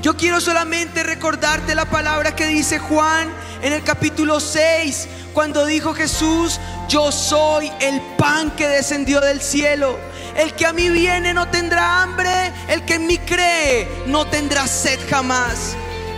Yo 0.01 0.15
quiero 0.15 0.39
solamente 0.39 1.03
recordarte 1.03 1.73
la 1.73 1.85
palabra 1.85 2.35
que 2.35 2.45
dice 2.45 2.77
Juan 2.77 3.27
en 3.63 3.73
el 3.73 3.83
capítulo 3.83 4.39
6, 4.39 5.07
cuando 5.33 5.65
dijo 5.65 5.93
Jesús, 5.93 6.59
yo 6.87 7.11
soy 7.11 7.71
el 7.81 7.99
pan 8.17 8.51
que 8.51 8.67
descendió 8.67 9.19
del 9.19 9.41
cielo. 9.41 9.97
El 10.37 10.53
que 10.53 10.65
a 10.65 10.73
mí 10.73 10.89
viene 10.89 11.33
no 11.33 11.47
tendrá 11.47 12.03
hambre, 12.03 12.53
el 12.67 12.83
que 12.85 12.95
en 12.95 13.07
mí 13.07 13.17
cree 13.17 13.87
no 14.05 14.27
tendrá 14.27 14.67
sed 14.67 14.99
jamás. 15.09 15.75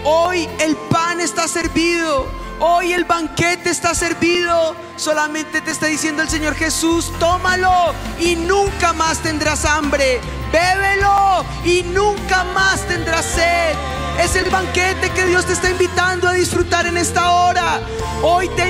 Hoy 0.10 0.48
el 0.62 0.78
pan 0.78 1.20
está 1.20 1.50
servido, 1.50 2.28
hoy 2.62 2.94
el 2.94 3.04
banquete 3.04 3.70
está 3.70 3.94
servido. 3.94 4.74
Solamente 4.96 5.60
te 5.60 5.72
está 5.72 5.88
diciendo 5.88 6.24
el 6.24 6.30
Señor 6.30 6.56
Jesús, 6.56 7.12
tómalo 7.20 7.94
y 8.18 8.38
nunca 8.38 8.94
más 8.94 9.20
tendrás 9.20 9.66
hambre. 9.66 10.22
Bébelo 10.50 11.44
y 11.66 11.84
nunca 11.84 12.46
más 12.56 12.88
tendrás 12.88 13.26
sed. 13.26 13.76
Es 14.24 14.38
el 14.38 14.50
banquete 14.50 15.10
que 15.10 15.26
Dios 15.26 15.46
te 15.46 15.52
está 15.52 15.72
invitando 15.72 16.30
a 16.30 16.32
disfrutar 16.32 16.86
en 16.86 16.98
esta 16.98 17.30
hora. 17.32 17.82
Hoy 18.24 18.48
te 18.56 18.64
la 18.64 18.70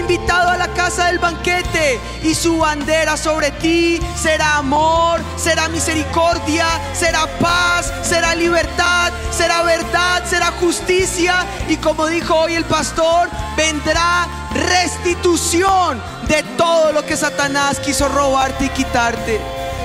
casa 0.88 1.08
del 1.08 1.20
banquete 1.20 2.00
y 2.24 2.34
su 2.34 2.60
bandera 2.60 3.18
sobre 3.18 3.52
ti 3.52 4.00
será 4.16 4.56
amor, 4.56 5.20
será 5.36 5.68
misericordia, 5.68 6.66
será 6.94 7.28
paz, 7.42 7.92
será 8.04 8.34
libertad, 8.36 9.12
será 9.30 9.64
verdad, 9.64 10.24
será 10.26 10.46
justicia. 10.52 11.46
Y 11.68 11.76
como 11.76 12.08
dijo 12.08 12.34
hoy 12.36 12.54
el 12.54 12.64
pastor, 12.64 13.28
vendrá 13.58 14.30
restitución 14.54 16.02
de 16.30 16.42
todo 16.56 16.94
lo 16.94 17.06
que 17.06 17.18
Satanás 17.18 17.82
quiso 17.82 18.08
robarte 18.08 18.68
y 18.68 18.70
quitarte. 18.70 19.42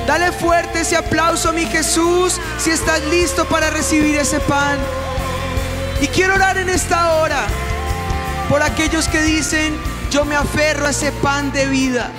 Dale 0.07 0.31
fuerte 0.31 0.83
ese 0.83 0.97
aplauso 0.97 1.53
mi 1.53 1.67
Jesús 1.67 2.41
si 2.59 2.71
estás 2.71 3.03
listo 3.07 3.45
para 3.47 3.71
recibir 3.71 4.15
ese 4.19 4.39
pan. 4.39 4.79
Y 6.01 6.07
quiero 6.07 6.37
orar 6.37 6.59
en 6.59 6.69
esta 6.69 7.15
hora 7.15 7.45
por 8.49 8.63
aquellos 8.63 9.09
que 9.09 9.21
dicen, 9.23 9.92
yo 10.13 10.27
me 10.27 10.37
aferro 10.37 10.87
a 10.87 10.91
ese 10.91 11.11
pan 11.11 11.53
de 11.53 11.67
vida. 11.67 12.11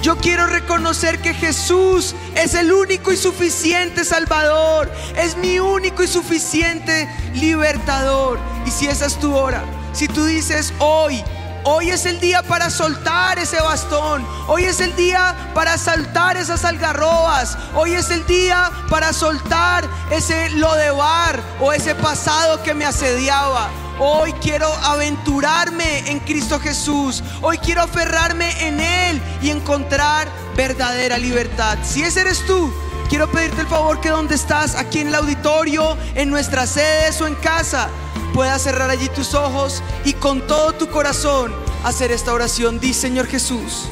Yo 0.00 0.16
quiero 0.16 0.46
reconocer 0.46 1.20
que 1.20 1.34
Jesús 1.34 2.14
es 2.34 2.54
el 2.54 2.72
único 2.72 3.12
y 3.12 3.16
suficiente 3.18 4.06
Salvador, 4.06 4.90
es 5.16 5.36
mi 5.36 5.58
único 5.58 6.02
y 6.02 6.08
suficiente 6.08 7.06
libertador. 7.34 8.40
Y 8.64 8.70
si 8.70 8.86
esa 8.86 9.04
es 9.04 9.16
tu 9.16 9.34
hora, 9.34 9.64
si 9.92 10.08
tú 10.08 10.24
dices 10.24 10.72
hoy, 10.78 11.22
Hoy 11.64 11.90
es 11.90 12.06
el 12.06 12.18
día 12.18 12.42
para 12.42 12.70
soltar 12.70 13.38
ese 13.38 13.60
bastón. 13.60 14.26
Hoy 14.48 14.64
es 14.64 14.80
el 14.80 14.96
día 14.96 15.36
para 15.54 15.78
saltar 15.78 16.36
esas 16.36 16.64
algarrobas. 16.64 17.56
Hoy 17.76 17.92
es 17.92 18.10
el 18.10 18.26
día 18.26 18.68
para 18.90 19.12
soltar 19.12 19.88
ese 20.10 20.50
lodebar 20.50 21.40
o 21.60 21.72
ese 21.72 21.94
pasado 21.94 22.60
que 22.64 22.74
me 22.74 22.84
asediaba. 22.84 23.70
Hoy 24.04 24.32
quiero 24.32 24.66
aventurarme 24.66 26.10
en 26.10 26.18
Cristo 26.18 26.58
Jesús. 26.58 27.22
Hoy 27.40 27.56
quiero 27.58 27.82
aferrarme 27.82 28.66
en 28.66 28.80
Él 28.80 29.22
y 29.40 29.50
encontrar 29.50 30.26
verdadera 30.56 31.18
libertad. 31.18 31.78
Si 31.84 32.02
ese 32.02 32.22
eres 32.22 32.44
tú, 32.44 32.74
quiero 33.08 33.30
pedirte 33.30 33.60
el 33.60 33.68
favor 33.68 34.00
que 34.00 34.08
donde 34.08 34.34
estás, 34.34 34.74
aquí 34.74 34.98
en 34.98 35.08
el 35.08 35.14
auditorio, 35.14 35.96
en 36.16 36.30
nuestras 36.30 36.70
sedes 36.70 37.20
o 37.20 37.28
en 37.28 37.36
casa, 37.36 37.88
puedas 38.34 38.62
cerrar 38.62 38.90
allí 38.90 39.08
tus 39.10 39.34
ojos 39.34 39.84
y 40.04 40.14
con 40.14 40.48
todo 40.48 40.72
tu 40.72 40.90
corazón 40.90 41.54
hacer 41.84 42.10
esta 42.10 42.32
oración. 42.32 42.80
Di, 42.80 42.94
Señor 42.94 43.28
Jesús, 43.28 43.88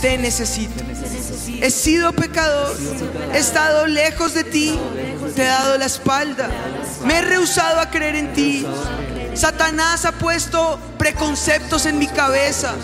te 0.00 0.16
necesito. 0.16 0.82
He 1.60 1.70
sido 1.70 2.14
pecador, 2.14 2.74
he 3.34 3.38
estado 3.38 3.86
lejos 3.86 4.32
de 4.32 4.44
ti, 4.44 4.78
te 5.36 5.42
he 5.42 5.46
dado 5.46 5.76
la 5.76 5.84
espalda, 5.84 6.48
me 7.04 7.18
he 7.18 7.20
rehusado 7.20 7.80
a 7.80 7.90
creer 7.90 8.16
en 8.16 8.32
ti. 8.32 8.66
Satanás 9.34 10.04
ha 10.04 10.12
puesto 10.12 10.78
preconceptos 10.98 11.86
en 11.86 11.98
mi 11.98 12.06
cabeza, 12.06 12.74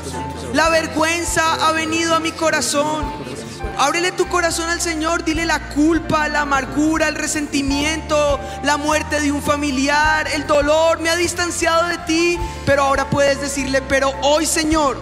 la 0.54 0.68
vergüenza 0.70 1.54
ha 1.66 1.72
venido 1.72 2.14
a 2.14 2.20
mi 2.20 2.32
corazón. 2.32 3.28
Ábrele 3.76 4.10
tu 4.12 4.26
corazón 4.28 4.68
al 4.70 4.80
Señor, 4.80 5.24
dile 5.24 5.44
la 5.44 5.68
culpa, 5.70 6.28
la 6.28 6.40
amargura, 6.40 7.08
el 7.08 7.14
resentimiento, 7.14 8.40
la 8.64 8.76
muerte 8.76 9.20
de 9.20 9.30
un 9.30 9.42
familiar, 9.42 10.26
el 10.28 10.46
dolor, 10.46 10.98
me 11.00 11.10
ha 11.10 11.16
distanciado 11.16 11.86
de 11.86 11.98
ti, 11.98 12.38
pero 12.66 12.82
ahora 12.82 13.08
puedes 13.08 13.40
decirle, 13.40 13.82
pero 13.82 14.12
hoy 14.22 14.46
Señor, 14.46 14.98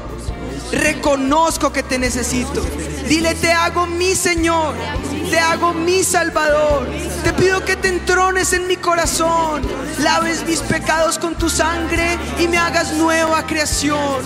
reconozco 0.72 1.72
que 1.72 1.82
te 1.82 1.98
necesito. 1.98 2.62
Dile, 3.08 3.36
te 3.36 3.52
hago 3.52 3.86
mi 3.86 4.16
Señor, 4.16 4.74
te 5.30 5.38
hago 5.38 5.72
mi 5.72 6.02
Salvador. 6.02 6.88
Te 7.22 7.32
pido 7.32 7.64
que 7.64 7.76
te 7.76 7.88
entrones 7.88 8.52
en 8.52 8.66
mi 8.66 8.76
corazón, 8.76 9.62
laves 10.00 10.44
mis 10.46 10.60
pecados 10.60 11.18
con 11.18 11.36
tu 11.36 11.48
sangre 11.48 12.18
y 12.40 12.48
me 12.48 12.58
hagas 12.58 12.94
nueva 12.94 13.46
creación. 13.46 14.22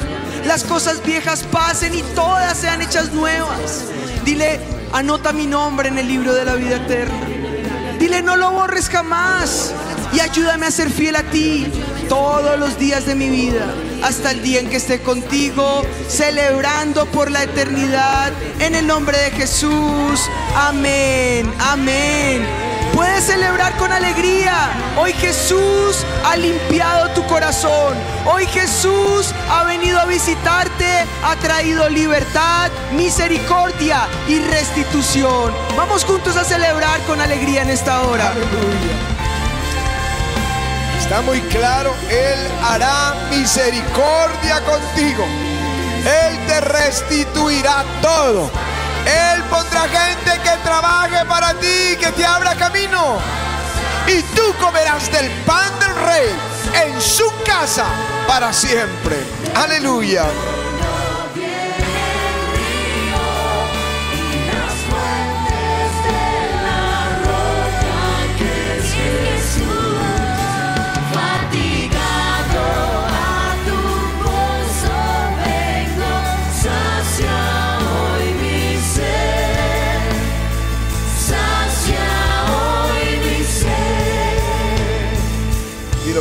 Las 0.47 0.65
cosas 0.65 1.03
viejas 1.05 1.43
pasen 1.45 1.95
y 1.95 2.03
todas 2.15 2.57
sean 2.57 2.81
hechas 2.81 3.13
nuevas. 3.13 3.85
Dile, 4.25 4.61
anota 4.93 5.33
mi 5.33 5.47
nombre 5.47 5.89
en 5.89 5.99
el 5.99 6.09
libro 6.09 6.33
de 6.33 6.45
la 6.47 6.55
vida 6.55 6.77
eterna. 6.77 7.27
Dile, 7.99 8.23
no 8.23 8.37
lo 8.37 8.51
borres 8.51 8.89
jamás. 8.89 9.75
Y 10.13 10.21
ayúdame 10.21 10.67
a 10.67 10.71
ser 10.71 10.91
fiel 10.91 11.17
a 11.17 11.23
ti 11.23 11.71
todos 12.11 12.59
los 12.59 12.77
días 12.77 13.07
de 13.07 13.15
mi 13.15 13.31
vida. 13.31 13.73
Hasta 14.03 14.33
el 14.33 14.43
día 14.43 14.59
en 14.59 14.69
que 14.69 14.79
esté 14.79 15.01
contigo, 15.01 15.83
celebrando 16.09 17.07
por 17.07 17.31
la 17.31 17.45
eternidad. 17.45 18.33
En 18.59 18.75
el 18.75 18.89
nombre 18.89 19.17
de 19.17 19.31
Jesús. 19.31 20.21
Amén. 20.57 21.49
Amén. 21.61 22.45
Puedes 22.95 23.25
celebrar 23.25 23.77
con 23.77 23.93
alegría. 23.93 24.73
Hoy 24.99 25.13
Jesús 25.13 26.05
ha 26.25 26.37
limpiado 26.37 27.11
tu 27.11 27.25
corazón. 27.27 27.95
Hoy 28.27 28.45
Jesús 28.47 29.33
ha 29.49 29.63
venido 29.63 30.01
a 30.01 30.05
visitarte, 30.07 31.07
ha 31.23 31.37
traído 31.37 31.89
libertad, 31.89 32.73
misericordia 32.97 34.09
y 34.27 34.41
restitución. 34.41 35.53
Vamos 35.77 36.05
juntos 36.05 36.37
a 36.37 36.43
celebrar 36.43 37.01
con 37.03 37.21
alegría 37.21 37.63
en 37.63 37.71
esta 37.71 38.03
hora. 38.03 38.33
Está 41.11 41.23
muy 41.23 41.41
claro, 41.41 41.93
Él 42.09 42.39
hará 42.63 43.17
misericordia 43.31 44.61
contigo. 44.61 45.27
Él 46.05 46.47
te 46.47 46.61
restituirá 46.61 47.85
todo. 48.01 48.49
Él 49.05 49.43
pondrá 49.51 49.89
gente 49.89 50.41
que 50.41 50.57
trabaje 50.63 51.25
para 51.25 51.53
ti, 51.55 51.97
que 51.99 52.13
te 52.13 52.25
abra 52.25 52.55
camino. 52.55 53.19
Y 54.07 54.23
tú 54.37 54.55
comerás 54.61 55.11
del 55.11 55.29
pan 55.45 55.73
del 55.81 55.97
rey 55.97 56.31
en 56.87 57.01
su 57.01 57.25
casa 57.45 57.87
para 58.29 58.53
siempre. 58.53 59.17
Aleluya. 59.57 60.27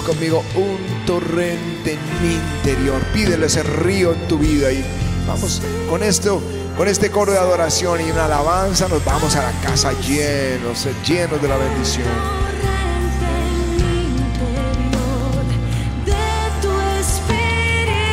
Conmigo, 0.09 0.43
un 0.55 1.05
torrente 1.05 1.93
en 1.93 1.99
mi 2.21 2.33
interior. 2.33 2.99
Pídele 3.13 3.45
ese 3.45 3.61
río 3.61 4.11
en 4.11 4.27
tu 4.27 4.39
vida 4.39 4.71
y 4.71 4.83
vamos 5.27 5.61
con 5.87 6.01
esto, 6.01 6.41
con 6.75 6.87
este 6.87 7.11
coro 7.11 7.31
de 7.31 7.37
adoración 7.37 8.01
y 8.01 8.09
una 8.09 8.25
alabanza, 8.25 8.87
nos 8.87 9.05
vamos 9.05 9.35
a 9.35 9.43
la 9.43 9.51
casa 9.61 9.91
llenos, 10.01 10.87
llenos 11.07 11.39
de 11.39 11.47
la 11.47 11.57
bendición. 11.57 12.07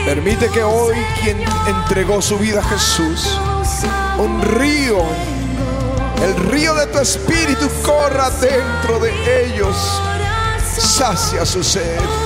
Permite 0.05 0.49
que 0.51 0.62
hoy 0.62 0.97
quien 1.22 1.38
entregó 1.66 2.20
su 2.20 2.38
vida 2.38 2.61
a 2.61 2.64
Jesús, 2.64 3.40
un 4.18 4.42
río, 4.42 4.99
el 6.22 6.36
río 6.51 6.74
de 6.74 6.86
tu 6.88 6.99
espíritu 6.99 7.68
corra 7.82 8.28
dentro 8.30 8.99
de 9.01 9.47
ellos, 9.47 9.76
sacia 10.79 11.45
su 11.45 11.62
sed. 11.62 12.26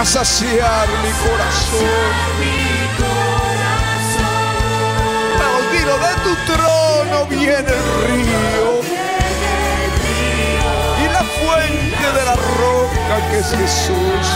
A 0.00 0.04
saciar 0.04 0.88
mi 1.02 1.12
corazón. 1.28 1.90
dilo, 5.72 5.98
de 5.98 6.14
tu 6.24 6.34
trono 6.50 7.26
viene 7.26 7.58
el 7.58 7.84
río 8.08 8.80
y 10.98 11.12
la 11.12 11.22
fuente 11.22 12.06
de 12.18 12.24
la 12.24 12.34
roca 12.34 13.30
que 13.30 13.38
es 13.40 13.50
Jesús. 13.50 14.26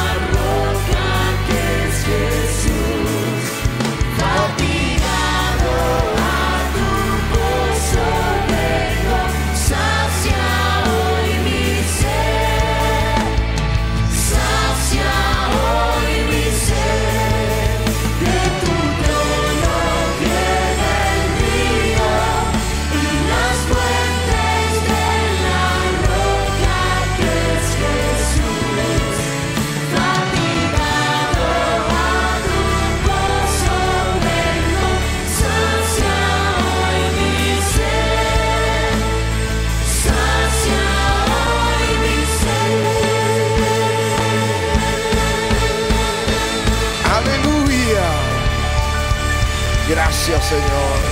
Gracias, 50.35 50.59
Señor. 50.59 51.04